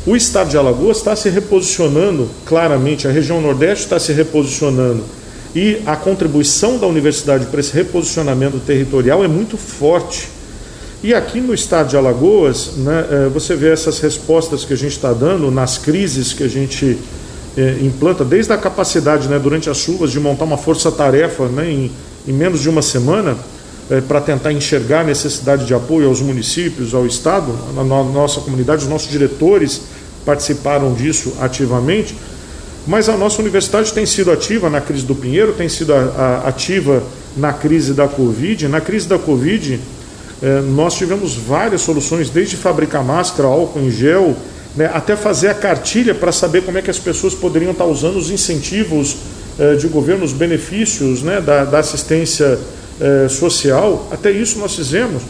O 0.07 0.17
estado 0.17 0.51
de 0.51 0.57
Alagoas 0.57 0.99
está 0.99 1.15
se 1.15 1.29
reposicionando 1.29 2.29
claramente, 2.45 3.07
a 3.07 3.11
região 3.11 3.41
Nordeste 3.41 3.85
está 3.85 4.01
se 4.01 4.13
reposicionando. 4.13 5.05
E 5.55 5.81
a 5.85 5.95
contribuição 5.95 6.79
da 6.79 6.87
universidade 6.87 7.47
para 7.47 7.61
esse 7.61 7.73
reposicionamento 7.73 8.59
territorial 8.59 9.23
é 9.23 9.29
muito 9.29 9.57
forte. 9.57 10.29
E 11.05 11.13
aqui 11.15 11.41
no 11.41 11.53
estado 11.53 11.91
de 11.91 11.97
Alagoas, 11.97 12.73
né, 12.79 13.07
é, 13.11 13.29
você 13.29 13.55
vê 13.55 13.71
essas 13.71 14.01
respostas 14.01 14.65
que 14.65 14.73
a 14.73 14.77
gente 14.77 14.93
está 14.93 15.13
dando 15.13 15.51
nas 15.51 15.79
crises 15.79 16.33
que 16.33 16.43
a 16.43 16.49
gente 16.49 16.99
é, 17.57 17.79
implanta, 17.83 18.25
desde 18.25 18.53
a 18.53 18.57
capacidade 18.57 19.29
né, 19.29 19.39
durante 19.39 19.69
as 19.69 19.77
chuvas 19.77 20.11
de 20.11 20.19
montar 20.19 20.45
uma 20.45 20.57
força-tarefa 20.57 21.47
né, 21.49 21.71
em, 21.71 21.93
em 22.27 22.33
menos 22.33 22.61
de 22.61 22.69
uma 22.69 22.83
semana 22.83 23.37
é, 23.91 24.01
para 24.01 24.21
tentar 24.21 24.53
enxergar 24.53 25.01
a 25.01 25.05
necessidade 25.05 25.67
de 25.67 25.75
apoio 25.75 26.09
aos 26.09 26.21
municípios, 26.21 26.95
ao 26.95 27.07
Estado, 27.07 27.53
na 27.75 27.85
nossa 27.85 28.41
comunidade, 28.41 28.83
os 28.83 28.89
nossos 28.89 29.11
diretores 29.11 29.83
participaram 30.25 30.95
disso 30.95 31.35
ativamente, 31.41 32.17
mas 32.87 33.09
a 33.09 33.17
nossa 33.17 33.41
universidade 33.41 33.93
tem 33.93 34.07
sido 34.07 34.31
ativa 34.31 34.71
na 34.71 34.81
crise 34.81 35.05
do 35.05 35.15
Pinheiro, 35.15 35.53
tem 35.53 35.69
sido 35.69 35.93
a, 35.93 35.99
a, 35.99 36.49
ativa 36.49 37.03
na 37.37 37.53
crise 37.53 37.93
da 37.93 38.09
Covid. 38.09 38.67
Na 38.67 38.81
crise 38.81 39.07
da 39.07 39.19
Covid, 39.19 39.79
é, 40.43 40.61
nós 40.63 40.95
tivemos 40.95 41.35
várias 41.35 41.83
soluções, 41.83 42.31
desde 42.31 42.57
fabricar 42.57 43.05
máscara, 43.05 43.49
álcool 43.49 43.81
em 43.81 43.91
gel, 43.91 44.37
né, 44.77 44.91
até 44.93 45.17
fazer 45.17 45.49
a 45.49 45.55
cartilha 45.55 46.15
para 46.15 46.33
saber 46.33 46.63
como 46.63 46.79
é 46.79 46.83
que 46.83 46.91
as 46.91 46.99
pessoas 46.99 47.35
poderiam 47.35 47.73
estar 47.73 47.85
usando 47.85 48.17
os 48.17 48.31
incentivos 48.31 49.17
é, 49.59 49.75
de 49.75 49.87
governo, 49.89 50.25
os 50.25 50.33
benefícios 50.33 51.23
né, 51.23 51.41
da, 51.41 51.65
da 51.65 51.79
assistência 51.79 52.59
é, 53.01 53.29
social. 53.29 54.09
Até 54.11 54.31
isso 54.31 54.59
nós 54.59 54.75
fizemos. 54.75 55.23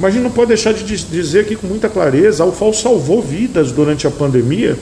Mas 0.00 0.10
a 0.10 0.14
gente 0.14 0.22
não 0.22 0.30
pode 0.30 0.48
deixar 0.48 0.72
de 0.72 0.84
dizer 0.84 1.40
aqui 1.40 1.56
com 1.56 1.66
muita 1.66 1.88
clareza: 1.88 2.42
a 2.42 2.46
UFAL 2.46 2.72
salvou 2.72 3.22
vidas 3.22 3.72
durante 3.72 4.06
a 4.06 4.10
pandemia, 4.10 4.76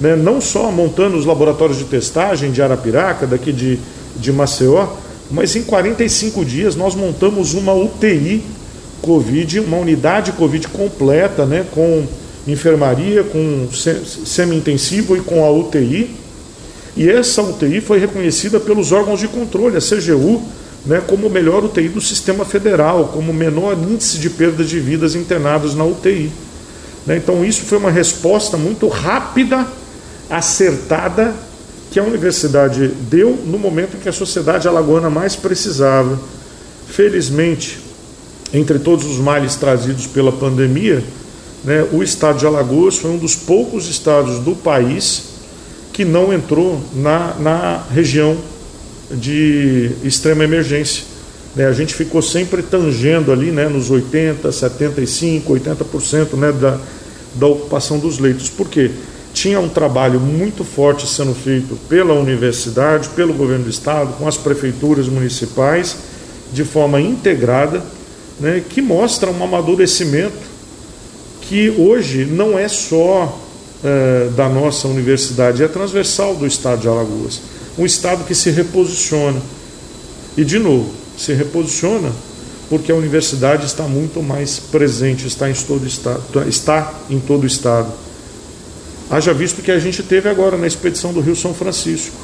né, 0.00 0.14
não 0.14 0.40
só 0.40 0.70
montando 0.70 1.16
os 1.16 1.26
laboratórios 1.26 1.78
de 1.78 1.84
testagem 1.84 2.52
de 2.52 2.62
Arapiraca, 2.62 3.26
daqui 3.26 3.52
de, 3.52 3.78
de 4.16 4.32
Maceió, 4.32 4.88
mas 5.30 5.56
em 5.56 5.62
45 5.62 6.44
dias 6.44 6.76
nós 6.76 6.94
montamos 6.94 7.54
uma 7.54 7.74
UTI 7.74 8.42
Covid, 9.02 9.60
uma 9.60 9.76
unidade 9.76 10.32
Covid 10.32 10.68
completa, 10.68 11.44
né, 11.44 11.64
com 11.72 12.06
enfermaria, 12.46 13.24
com 13.24 13.68
semi-intensivo 13.72 15.16
e 15.16 15.20
com 15.20 15.44
a 15.44 15.50
UTI. 15.50 16.10
E 16.96 17.08
essa 17.08 17.42
UTI 17.42 17.80
foi 17.80 17.98
reconhecida 17.98 18.58
pelos 18.58 18.92
órgãos 18.92 19.20
de 19.20 19.28
controle, 19.28 19.76
a 19.76 19.80
CGU, 19.80 20.42
né, 20.86 21.02
como 21.06 21.28
melhor 21.28 21.64
UTI 21.64 21.88
do 21.88 22.00
sistema 22.00 22.44
federal, 22.44 23.10
como 23.12 23.32
menor 23.32 23.76
índice 23.76 24.18
de 24.18 24.30
perda 24.30 24.64
de 24.64 24.78
vidas 24.78 25.14
internadas 25.14 25.74
na 25.74 25.84
UTI. 25.84 26.30
Né, 27.04 27.16
então, 27.16 27.44
isso 27.44 27.62
foi 27.62 27.78
uma 27.78 27.90
resposta 27.90 28.56
muito 28.56 28.88
rápida, 28.88 29.66
acertada, 30.30 31.34
que 31.90 32.00
a 32.00 32.02
universidade 32.02 32.88
deu 33.08 33.38
no 33.46 33.58
momento 33.58 33.96
em 33.96 34.00
que 34.00 34.08
a 34.08 34.12
sociedade 34.12 34.68
alagoana 34.68 35.08
mais 35.08 35.34
precisava. 35.36 36.18
Felizmente, 36.88 37.78
entre 38.52 38.78
todos 38.78 39.06
os 39.06 39.18
males 39.18 39.56
trazidos 39.56 40.06
pela 40.06 40.32
pandemia, 40.32 41.02
né, 41.66 41.84
o 41.92 42.00
estado 42.00 42.38
de 42.38 42.46
Alagoas 42.46 42.96
foi 42.96 43.10
um 43.10 43.18
dos 43.18 43.34
poucos 43.34 43.88
estados 43.88 44.38
do 44.38 44.54
país 44.54 45.34
que 45.92 46.04
não 46.04 46.32
entrou 46.32 46.80
na, 46.94 47.34
na 47.34 47.82
região 47.90 48.36
de 49.10 49.90
extrema 50.04 50.44
emergência. 50.44 51.02
Né, 51.56 51.66
a 51.66 51.72
gente 51.72 51.92
ficou 51.92 52.22
sempre 52.22 52.62
tangendo 52.62 53.32
ali 53.32 53.50
né, 53.50 53.68
nos 53.68 53.90
80%, 53.90 54.42
75%, 54.42 55.42
80% 55.42 56.34
né, 56.34 56.52
da, 56.52 56.78
da 57.34 57.46
ocupação 57.48 57.98
dos 57.98 58.20
leitos. 58.20 58.48
Por 58.48 58.68
quê? 58.68 58.92
Tinha 59.34 59.58
um 59.58 59.68
trabalho 59.68 60.20
muito 60.20 60.62
forte 60.62 61.06
sendo 61.08 61.34
feito 61.34 61.76
pela 61.88 62.14
universidade, 62.14 63.08
pelo 63.08 63.34
governo 63.34 63.64
do 63.64 63.70
estado, 63.70 64.12
com 64.18 64.28
as 64.28 64.36
prefeituras 64.36 65.08
municipais, 65.08 65.96
de 66.52 66.62
forma 66.62 67.00
integrada, 67.00 67.82
né, 68.38 68.62
que 68.68 68.80
mostra 68.80 69.32
um 69.32 69.42
amadurecimento 69.42 70.55
que 71.48 71.70
hoje 71.70 72.24
não 72.24 72.58
é 72.58 72.68
só 72.68 73.40
é, 73.84 74.28
da 74.36 74.48
nossa 74.48 74.88
universidade, 74.88 75.62
é 75.62 75.68
transversal 75.68 76.34
do 76.34 76.46
estado 76.46 76.80
de 76.80 76.88
Alagoas 76.88 77.40
um 77.78 77.84
Estado 77.84 78.24
que 78.24 78.34
se 78.34 78.50
reposiciona. 78.50 79.40
E, 80.36 80.44
de 80.44 80.58
novo, 80.58 80.90
se 81.16 81.32
reposiciona 81.32 82.10
porque 82.68 82.90
a 82.90 82.94
universidade 82.94 83.64
está 83.64 83.84
muito 83.84 84.22
mais 84.22 84.58
presente, 84.58 85.26
está 85.26 85.48
em 85.48 85.54
todo 85.54 85.86
estado, 85.86 86.48
está 86.48 86.94
em 87.08 87.20
todo 87.20 87.44
o 87.44 87.46
estado. 87.46 87.92
Haja 89.08 89.32
visto 89.32 89.62
que 89.62 89.70
a 89.70 89.78
gente 89.78 90.02
teve 90.02 90.28
agora 90.28 90.56
na 90.56 90.66
expedição 90.66 91.12
do 91.12 91.20
Rio 91.20 91.36
São 91.36 91.54
Francisco. 91.54 92.16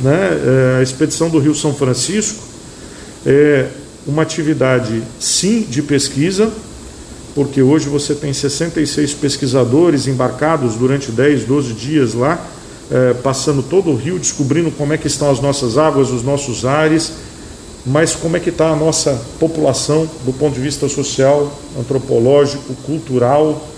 Né? 0.00 0.74
É, 0.74 0.80
a 0.80 0.82
expedição 0.82 1.30
do 1.30 1.38
Rio 1.38 1.54
São 1.54 1.72
Francisco 1.72 2.42
é 3.24 3.68
uma 4.06 4.22
atividade, 4.22 5.02
sim, 5.20 5.62
de 5.62 5.82
pesquisa, 5.82 6.50
porque 7.36 7.60
hoje 7.60 7.86
você 7.90 8.14
tem 8.14 8.32
66 8.32 9.12
pesquisadores 9.12 10.06
embarcados 10.06 10.74
durante 10.74 11.12
10, 11.12 11.44
12 11.44 11.74
dias 11.74 12.14
lá, 12.14 12.42
é, 12.90 13.12
passando 13.12 13.62
todo 13.62 13.90
o 13.90 13.94
rio, 13.94 14.18
descobrindo 14.18 14.70
como 14.70 14.94
é 14.94 14.96
que 14.96 15.06
estão 15.06 15.30
as 15.30 15.38
nossas 15.38 15.76
águas, 15.76 16.10
os 16.10 16.22
nossos 16.22 16.64
ares, 16.64 17.12
mas 17.84 18.14
como 18.14 18.38
é 18.38 18.40
que 18.40 18.48
está 18.48 18.70
a 18.70 18.74
nossa 18.74 19.20
população 19.38 20.08
do 20.24 20.32
ponto 20.32 20.54
de 20.54 20.62
vista 20.62 20.88
social, 20.88 21.52
antropológico, 21.78 22.72
cultural, 22.86 23.68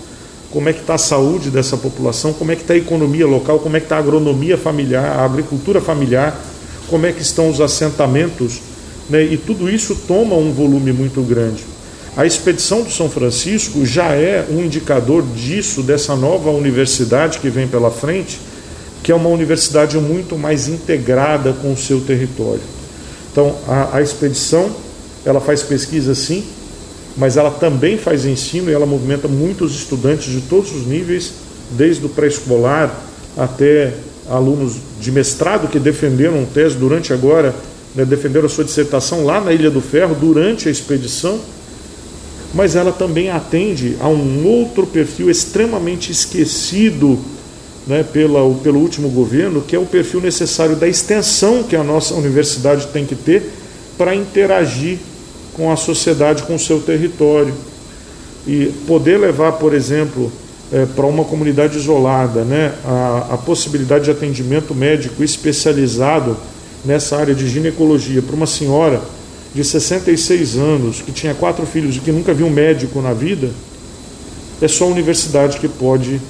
como 0.51 0.69
é 0.69 0.73
que 0.73 0.79
está 0.79 0.93
a 0.93 0.97
saúde 0.97 1.49
dessa 1.49 1.75
população, 1.75 2.31
como 2.31 2.53
é 2.53 2.55
que 2.55 2.61
está 2.61 2.75
a 2.75 2.77
economia 2.77 3.27
local, 3.27 3.59
como 3.59 3.75
é 3.75 3.81
que 3.81 3.87
está 3.87 3.97
a 3.97 3.99
agronomia 3.99 4.57
familiar, 4.57 5.19
a 5.19 5.25
agricultura 5.25 5.81
familiar, 5.81 6.39
como 6.87 7.05
é 7.05 7.11
que 7.11 7.21
estão 7.21 7.49
os 7.49 7.59
assentamentos, 7.59 8.61
né? 9.09 9.21
e 9.21 9.35
tudo 9.35 9.69
isso 9.69 9.97
toma 10.07 10.37
um 10.37 10.53
volume 10.53 10.93
muito 10.93 11.21
grande. 11.21 11.78
A 12.19 12.25
expedição 12.25 12.81
do 12.81 12.91
São 12.91 13.09
Francisco 13.09 13.85
já 13.85 14.13
é 14.13 14.45
um 14.51 14.61
indicador 14.61 15.23
disso, 15.37 15.81
dessa 15.81 16.17
nova 16.17 16.49
universidade 16.49 17.39
que 17.39 17.49
vem 17.49 17.65
pela 17.65 17.89
frente, 17.89 18.41
que 19.01 19.09
é 19.09 19.15
uma 19.15 19.29
universidade 19.29 19.97
muito 19.97 20.37
mais 20.37 20.67
integrada 20.67 21.53
com 21.53 21.71
o 21.71 21.77
seu 21.77 22.01
território. 22.01 22.59
Então, 23.31 23.55
a, 23.65 23.95
a 23.95 24.01
expedição, 24.01 24.69
ela 25.23 25.39
faz 25.39 25.63
pesquisa 25.63 26.13
sim, 26.13 26.43
mas 27.15 27.37
ela 27.37 27.51
também 27.51 27.97
faz 27.97 28.25
ensino 28.25 28.69
e 28.69 28.73
ela 28.73 28.85
movimenta 28.85 29.29
muitos 29.29 29.73
estudantes 29.73 30.29
de 30.29 30.41
todos 30.41 30.75
os 30.75 30.85
níveis, 30.85 31.31
desde 31.71 32.05
o 32.05 32.09
pré-escolar 32.09 32.93
até 33.37 33.93
alunos 34.29 34.75
de 34.99 35.09
mestrado 35.09 35.69
que 35.69 35.79
defenderam 35.79 36.43
tese 36.43 36.75
durante 36.75 37.13
agora, 37.13 37.55
né, 37.95 38.03
defenderam 38.03 38.47
a 38.47 38.49
sua 38.49 38.65
dissertação 38.65 39.23
lá 39.23 39.39
na 39.39 39.53
Ilha 39.53 39.71
do 39.71 39.79
Ferro 39.79 40.13
durante 40.15 40.67
a 40.67 40.71
expedição, 40.71 41.39
mas 42.53 42.75
ela 42.75 42.91
também 42.91 43.29
atende 43.29 43.95
a 43.99 44.07
um 44.07 44.45
outro 44.45 44.87
perfil 44.87 45.29
extremamente 45.29 46.11
esquecido 46.11 47.19
né, 47.85 48.03
pela, 48.03 48.39
pelo 48.55 48.79
último 48.79 49.09
governo, 49.09 49.61
que 49.61 49.75
é 49.75 49.79
o 49.79 49.85
perfil 49.85 50.21
necessário 50.21 50.75
da 50.75 50.87
extensão 50.87 51.63
que 51.63 51.75
a 51.75 51.83
nossa 51.83 52.13
universidade 52.13 52.87
tem 52.87 53.05
que 53.05 53.15
ter 53.15 53.51
para 53.97 54.15
interagir 54.15 54.97
com 55.53 55.71
a 55.71 55.75
sociedade, 55.75 56.43
com 56.43 56.55
o 56.55 56.59
seu 56.59 56.79
território. 56.79 57.53
E 58.47 58.67
poder 58.87 59.19
levar, 59.19 59.53
por 59.53 59.73
exemplo, 59.73 60.31
é, 60.71 60.85
para 60.85 61.05
uma 61.05 61.25
comunidade 61.25 61.77
isolada, 61.77 62.43
né, 62.43 62.73
a, 62.85 63.27
a 63.33 63.37
possibilidade 63.37 64.05
de 64.05 64.11
atendimento 64.11 64.73
médico 64.73 65.23
especializado 65.23 66.37
nessa 66.85 67.17
área 67.17 67.35
de 67.35 67.47
ginecologia 67.47 68.21
para 68.21 68.35
uma 68.35 68.47
senhora 68.47 69.01
de 69.53 69.63
66 69.63 70.57
anos 70.57 71.01
que 71.01 71.11
tinha 71.11 71.33
quatro 71.33 71.65
filhos 71.65 71.95
e 71.95 71.99
que 71.99 72.11
nunca 72.11 72.33
viu 72.33 72.47
um 72.47 72.51
médico 72.51 73.01
na 73.01 73.13
vida, 73.13 73.49
é 74.61 74.67
só 74.67 74.85
a 74.85 74.87
universidade 74.87 75.57
que 75.57 75.67
pode 75.67 76.21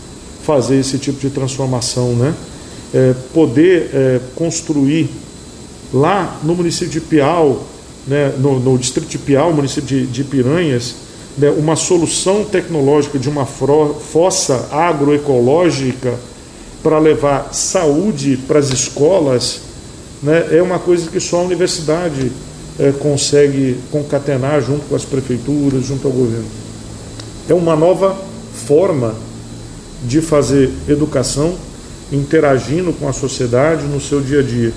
fazer 0.43 0.79
esse 0.79 0.97
tipo 0.97 1.19
de 1.19 1.29
transformação, 1.29 2.13
né? 2.13 2.33
É, 2.93 3.13
poder 3.33 3.89
é, 3.93 4.19
construir 4.35 5.09
lá 5.93 6.39
no 6.43 6.55
município 6.55 6.89
de 6.89 7.01
Piau, 7.01 7.63
né, 8.07 8.33
no, 8.37 8.59
no 8.59 8.77
distrito 8.77 9.09
de 9.09 9.17
Piau, 9.17 9.53
município 9.53 9.83
de, 9.83 10.07
de 10.07 10.23
Piranhas, 10.23 10.95
né, 11.37 11.49
uma 11.51 11.75
solução 11.75 12.43
tecnológica 12.43 13.19
de 13.19 13.29
uma 13.29 13.45
fossa 13.45 14.69
agroecológica 14.71 16.15
para 16.81 16.97
levar 16.97 17.53
saúde 17.53 18.37
para 18.47 18.59
as 18.59 18.69
escolas, 18.69 19.61
né, 20.23 20.47
é 20.51 20.61
uma 20.61 20.79
coisa 20.79 21.09
que 21.09 21.19
só 21.19 21.41
a 21.41 21.43
universidade 21.43 22.31
é, 22.79 22.91
consegue 22.93 23.77
concatenar 23.91 24.61
junto 24.61 24.85
com 24.85 24.95
as 24.95 25.03
prefeituras, 25.03 25.85
junto 25.85 26.07
ao 26.07 26.13
governo. 26.13 26.47
É 27.49 27.53
uma 27.53 27.75
nova 27.75 28.17
forma 28.65 29.13
de 30.05 30.21
fazer 30.21 30.71
educação 30.87 31.55
interagindo 32.11 32.93
com 32.93 33.07
a 33.07 33.13
sociedade 33.13 33.83
no 33.83 33.99
seu 33.99 34.21
dia 34.21 34.39
a 34.39 34.43
dia. 34.43 34.71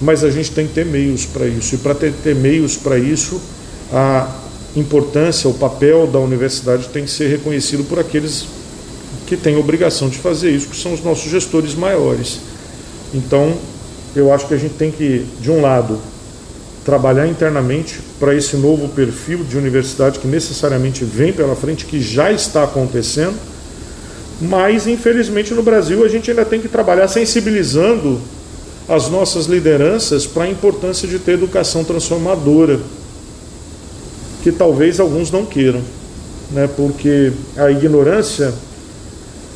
Mas 0.00 0.24
a 0.24 0.30
gente 0.30 0.52
tem 0.52 0.66
que 0.66 0.72
ter 0.72 0.86
meios 0.86 1.26
para 1.26 1.46
isso. 1.46 1.74
E 1.74 1.78
para 1.78 1.94
ter, 1.94 2.12
ter 2.22 2.34
meios 2.34 2.76
para 2.76 2.98
isso, 2.98 3.40
a 3.92 4.34
importância, 4.76 5.50
o 5.50 5.54
papel 5.54 6.06
da 6.06 6.18
universidade 6.18 6.88
tem 6.88 7.04
que 7.04 7.10
ser 7.10 7.28
reconhecido 7.28 7.84
por 7.84 7.98
aqueles 7.98 8.46
que 9.26 9.36
têm 9.36 9.56
obrigação 9.56 10.08
de 10.08 10.16
fazer 10.16 10.50
isso, 10.50 10.68
que 10.68 10.76
são 10.76 10.94
os 10.94 11.02
nossos 11.02 11.30
gestores 11.30 11.74
maiores. 11.74 12.40
Então, 13.12 13.54
eu 14.16 14.32
acho 14.32 14.46
que 14.46 14.54
a 14.54 14.56
gente 14.56 14.74
tem 14.74 14.90
que, 14.90 15.26
de 15.40 15.50
um 15.50 15.60
lado, 15.60 15.98
trabalhar 16.88 17.28
internamente 17.28 18.00
para 18.18 18.34
esse 18.34 18.56
novo 18.56 18.88
perfil 18.88 19.44
de 19.44 19.58
universidade 19.58 20.18
que 20.18 20.26
necessariamente 20.26 21.04
vem 21.04 21.34
pela 21.34 21.54
frente, 21.54 21.84
que 21.84 22.00
já 22.00 22.32
está 22.32 22.64
acontecendo, 22.64 23.36
mas 24.40 24.86
infelizmente 24.86 25.52
no 25.52 25.62
Brasil 25.62 26.02
a 26.02 26.08
gente 26.08 26.30
ainda 26.30 26.46
tem 26.46 26.62
que 26.62 26.66
trabalhar 26.66 27.06
sensibilizando 27.06 28.18
as 28.88 29.06
nossas 29.10 29.44
lideranças 29.44 30.24
para 30.24 30.44
a 30.44 30.48
importância 30.48 31.06
de 31.06 31.18
ter 31.18 31.32
educação 31.32 31.84
transformadora 31.84 32.80
que 34.42 34.50
talvez 34.50 34.98
alguns 34.98 35.30
não 35.30 35.44
queiram, 35.44 35.82
né? 36.50 36.70
Porque 36.74 37.32
a 37.58 37.70
ignorância 37.70 38.54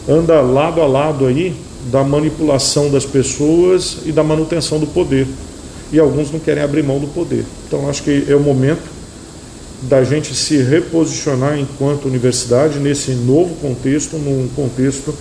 anda 0.06 0.38
lado 0.42 0.82
a 0.82 0.86
lado 0.86 1.24
aí 1.24 1.56
da 1.90 2.04
manipulação 2.04 2.90
das 2.90 3.06
pessoas 3.06 4.00
e 4.04 4.12
da 4.12 4.22
manutenção 4.22 4.78
do 4.78 4.86
poder. 4.86 5.26
E 5.92 6.00
alguns 6.00 6.30
não 6.30 6.40
querem 6.40 6.62
abrir 6.62 6.82
mão 6.82 6.98
do 6.98 7.06
poder. 7.08 7.44
Então 7.66 7.88
acho 7.88 8.02
que 8.02 8.26
é 8.28 8.34
o 8.34 8.40
momento 8.40 8.82
da 9.82 10.04
gente 10.04 10.34
se 10.34 10.56
reposicionar 10.58 11.58
enquanto 11.58 12.06
universidade 12.06 12.78
nesse 12.78 13.12
novo 13.12 13.54
contexto, 13.56 14.16
num 14.16 14.48
contexto 14.54 15.14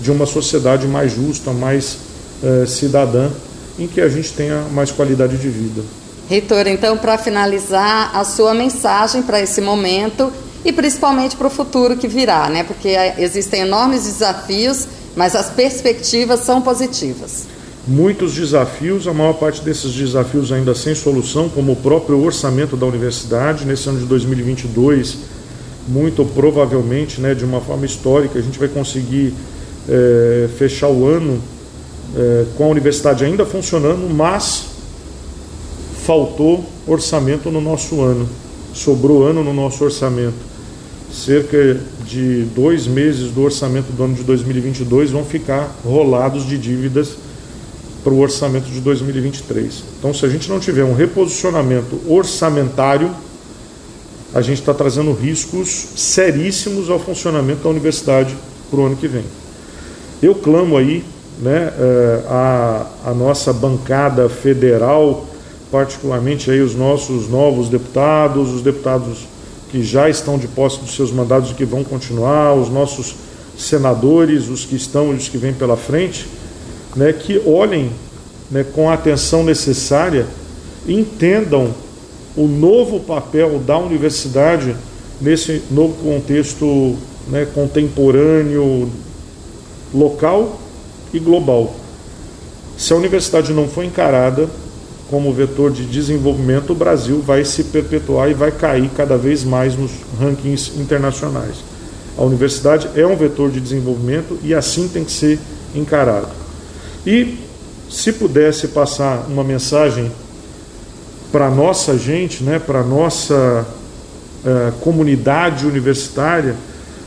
de 0.00 0.10
uma 0.10 0.26
sociedade 0.26 0.86
mais 0.86 1.12
justa, 1.12 1.52
mais 1.52 1.98
eh, 2.42 2.66
cidadã, 2.66 3.30
em 3.78 3.86
que 3.86 4.00
a 4.00 4.08
gente 4.08 4.32
tenha 4.32 4.62
mais 4.72 4.90
qualidade 4.90 5.36
de 5.36 5.48
vida. 5.48 5.82
Reitor, 6.28 6.66
então, 6.66 6.98
para 6.98 7.16
finalizar, 7.16 8.10
a 8.14 8.24
sua 8.24 8.52
mensagem 8.52 9.22
para 9.22 9.40
esse 9.40 9.60
momento 9.60 10.32
e 10.64 10.72
principalmente 10.72 11.36
para 11.36 11.46
o 11.46 11.50
futuro 11.50 11.96
que 11.96 12.06
virá, 12.06 12.48
né? 12.48 12.64
Porque 12.64 12.94
existem 13.18 13.62
enormes 13.62 14.04
desafios, 14.04 14.86
mas 15.16 15.34
as 15.34 15.48
perspectivas 15.50 16.40
são 16.40 16.60
positivas. 16.60 17.46
Muitos 17.90 18.34
desafios, 18.34 19.08
a 19.08 19.14
maior 19.14 19.32
parte 19.32 19.62
desses 19.62 19.94
desafios 19.94 20.52
ainda 20.52 20.74
sem 20.74 20.94
solução, 20.94 21.48
como 21.48 21.72
o 21.72 21.76
próprio 21.76 22.22
orçamento 22.22 22.76
da 22.76 22.84
universidade. 22.84 23.64
Nesse 23.64 23.88
ano 23.88 23.98
de 23.98 24.04
2022, 24.04 25.16
muito 25.88 26.22
provavelmente, 26.22 27.18
né, 27.18 27.34
de 27.34 27.46
uma 27.46 27.62
forma 27.62 27.86
histórica, 27.86 28.38
a 28.38 28.42
gente 28.42 28.58
vai 28.58 28.68
conseguir 28.68 29.32
é, 29.88 30.50
fechar 30.58 30.88
o 30.88 31.06
ano 31.06 31.40
é, 32.14 32.44
com 32.58 32.64
a 32.64 32.68
universidade 32.68 33.24
ainda 33.24 33.46
funcionando, 33.46 34.06
mas 34.14 34.66
faltou 36.04 36.66
orçamento 36.86 37.50
no 37.50 37.62
nosso 37.62 38.02
ano, 38.02 38.28
sobrou 38.74 39.24
ano 39.24 39.42
no 39.42 39.54
nosso 39.54 39.82
orçamento. 39.82 40.46
Cerca 41.10 41.80
de 42.06 42.44
dois 42.54 42.86
meses 42.86 43.30
do 43.30 43.40
orçamento 43.40 43.90
do 43.92 44.04
ano 44.04 44.14
de 44.14 44.24
2022 44.24 45.10
vão 45.10 45.24
ficar 45.24 45.74
rolados 45.82 46.46
de 46.46 46.58
dívidas 46.58 47.16
para 48.02 48.12
o 48.12 48.20
orçamento 48.20 48.70
de 48.70 48.80
2023. 48.80 49.82
Então, 49.98 50.14
se 50.14 50.24
a 50.24 50.28
gente 50.28 50.48
não 50.48 50.60
tiver 50.60 50.84
um 50.84 50.94
reposicionamento 50.94 52.00
orçamentário, 52.06 53.10
a 54.34 54.40
gente 54.40 54.60
está 54.60 54.74
trazendo 54.74 55.12
riscos 55.12 55.68
seríssimos 55.96 56.90
ao 56.90 56.98
funcionamento 56.98 57.62
da 57.62 57.70
universidade 57.70 58.36
para 58.70 58.80
o 58.80 58.86
ano 58.86 58.96
que 58.96 59.08
vem. 59.08 59.24
Eu 60.22 60.34
clamo 60.34 60.76
aí 60.76 61.04
né, 61.40 61.72
eh, 61.78 62.22
a, 62.28 62.86
a 63.06 63.14
nossa 63.14 63.52
bancada 63.52 64.28
federal 64.28 65.26
particularmente 65.70 66.50
aí 66.50 66.60
os 66.60 66.74
nossos 66.74 67.28
novos 67.28 67.68
deputados, 67.68 68.52
os 68.52 68.62
deputados 68.62 69.26
que 69.70 69.82
já 69.82 70.08
estão 70.08 70.38
de 70.38 70.48
posse 70.48 70.80
dos 70.80 70.94
seus 70.94 71.12
mandados 71.12 71.50
e 71.50 71.54
que 71.54 71.64
vão 71.64 71.84
continuar, 71.84 72.54
os 72.54 72.70
nossos 72.70 73.14
senadores, 73.56 74.48
os 74.48 74.64
que 74.64 74.76
estão 74.76 75.12
e 75.12 75.16
os 75.16 75.28
que 75.28 75.36
vêm 75.36 75.52
pela 75.52 75.76
frente, 75.76 76.26
né, 76.96 77.12
que 77.12 77.40
olhem 77.46 77.90
né, 78.50 78.64
com 78.64 78.88
a 78.88 78.94
atenção 78.94 79.44
necessária, 79.44 80.26
entendam 80.86 81.74
o 82.36 82.46
novo 82.46 83.00
papel 83.00 83.58
da 83.58 83.78
universidade 83.78 84.74
nesse 85.20 85.62
novo 85.70 85.94
contexto 86.02 86.96
né, 87.28 87.46
contemporâneo, 87.54 88.90
local 89.92 90.60
e 91.12 91.18
global. 91.18 91.74
Se 92.76 92.92
a 92.92 92.96
universidade 92.96 93.52
não 93.52 93.66
for 93.66 93.84
encarada 93.84 94.48
como 95.10 95.32
vetor 95.32 95.70
de 95.70 95.84
desenvolvimento, 95.84 96.72
o 96.72 96.76
Brasil 96.76 97.20
vai 97.20 97.44
se 97.44 97.64
perpetuar 97.64 98.30
e 98.30 98.34
vai 98.34 98.52
cair 98.52 98.90
cada 98.96 99.16
vez 99.16 99.42
mais 99.42 99.74
nos 99.74 99.90
rankings 100.20 100.72
internacionais. 100.78 101.56
A 102.16 102.22
universidade 102.22 102.88
é 102.94 103.06
um 103.06 103.16
vetor 103.16 103.50
de 103.50 103.60
desenvolvimento 103.60 104.38
e 104.42 104.54
assim 104.54 104.86
tem 104.88 105.04
que 105.04 105.12
ser 105.12 105.38
encarado. 105.74 106.28
E 107.06 107.38
se 107.90 108.12
pudesse 108.12 108.68
passar 108.68 109.26
uma 109.28 109.42
mensagem 109.42 110.10
para 111.32 111.50
nossa 111.50 111.96
gente, 111.96 112.42
né, 112.42 112.58
para 112.58 112.82
nossa 112.82 113.66
uh, 114.44 114.72
comunidade 114.80 115.66
universitária, 115.66 116.54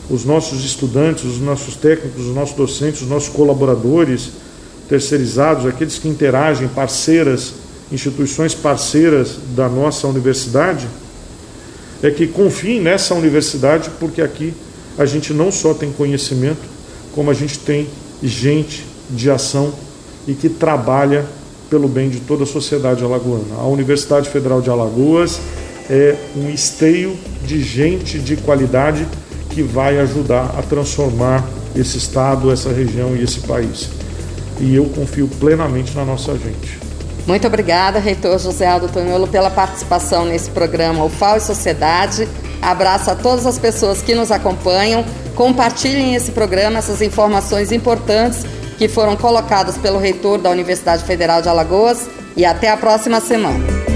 os 0.10 0.26
nossos 0.26 0.66
estudantes, 0.66 1.24
os 1.24 1.40
nossos 1.40 1.76
técnicos, 1.76 2.26
os 2.26 2.36
nossos 2.36 2.56
docentes, 2.56 3.02
os 3.02 3.08
nossos 3.08 3.30
colaboradores 3.30 4.32
terceirizados, 4.90 5.66
aqueles 5.66 5.98
que 5.98 6.08
interagem, 6.08 6.68
parceiras 6.68 7.54
instituições 7.92 8.56
parceiras 8.56 9.38
da 9.56 9.68
nossa 9.68 10.08
universidade, 10.08 10.88
é 12.02 12.10
que 12.10 12.26
confiem 12.26 12.80
nessa 12.80 13.14
universidade, 13.14 13.92
porque 14.00 14.22
aqui 14.22 14.54
a 14.98 15.06
gente 15.06 15.34
não 15.34 15.52
só 15.52 15.74
tem 15.74 15.92
conhecimento, 15.92 16.62
como 17.14 17.30
a 17.30 17.34
gente 17.34 17.60
tem 17.60 17.88
gente 18.24 18.86
de 19.12 19.30
ação 19.30 19.74
e 20.28 20.34
que 20.34 20.50
trabalha 20.50 21.26
pelo 21.70 21.88
bem 21.88 22.10
de 22.10 22.20
toda 22.20 22.44
a 22.44 22.48
sociedade 22.48 23.04
alagoana. 23.04 23.56
A 23.58 23.66
Universidade 23.66 24.30
Federal 24.30 24.62
de 24.62 24.70
Alagoas 24.70 25.40
é 25.90 26.16
um 26.36 26.50
esteio 26.50 27.18
de 27.46 27.64
gente 27.64 28.20
de 28.20 28.36
qualidade 28.38 29.08
que 29.50 29.62
vai 29.62 30.00
ajudar 30.00 30.56
a 30.58 30.62
transformar 30.62 31.48
esse 31.76 31.98
estado, 31.98 32.52
essa 32.52 32.70
região 32.72 33.16
e 33.16 33.24
esse 33.24 33.40
país. 33.42 33.90
E 34.60 34.76
eu 34.76 34.86
confio 34.86 35.28
plenamente 35.40 35.96
na 35.96 36.06
nossa 36.06 36.34
gente. 36.34 36.80
Muito 37.26 37.48
obrigada, 37.48 38.00
reitor 38.00 38.38
José 38.40 38.68
Aldo 38.68 38.88
Tonholo, 38.88 39.28
pela 39.28 39.50
participação 39.50 40.26
nesse 40.26 40.50
programa 40.50 41.04
UFAO 41.06 41.38
e 41.38 41.42
Sociedade. 41.42 42.28
Abraço 42.62 43.12
a 43.12 43.16
todas 43.16 43.46
as 43.46 43.58
pessoas 43.58 44.02
que 44.02 44.14
nos 44.14 44.32
acompanham. 44.32 45.06
Compartilhem 45.36 46.16
esse 46.16 46.32
programa, 46.32 46.80
essas 46.80 47.02
informações 47.02 47.72
importantes 47.72 48.46
que 48.82 48.88
foram 48.88 49.16
colocadas 49.16 49.78
pelo 49.78 50.00
reitor 50.00 50.40
da 50.40 50.50
Universidade 50.50 51.04
Federal 51.04 51.40
de 51.40 51.48
Alagoas 51.48 52.10
e 52.36 52.44
até 52.44 52.68
a 52.68 52.76
próxima 52.76 53.22
semana. 53.22 53.91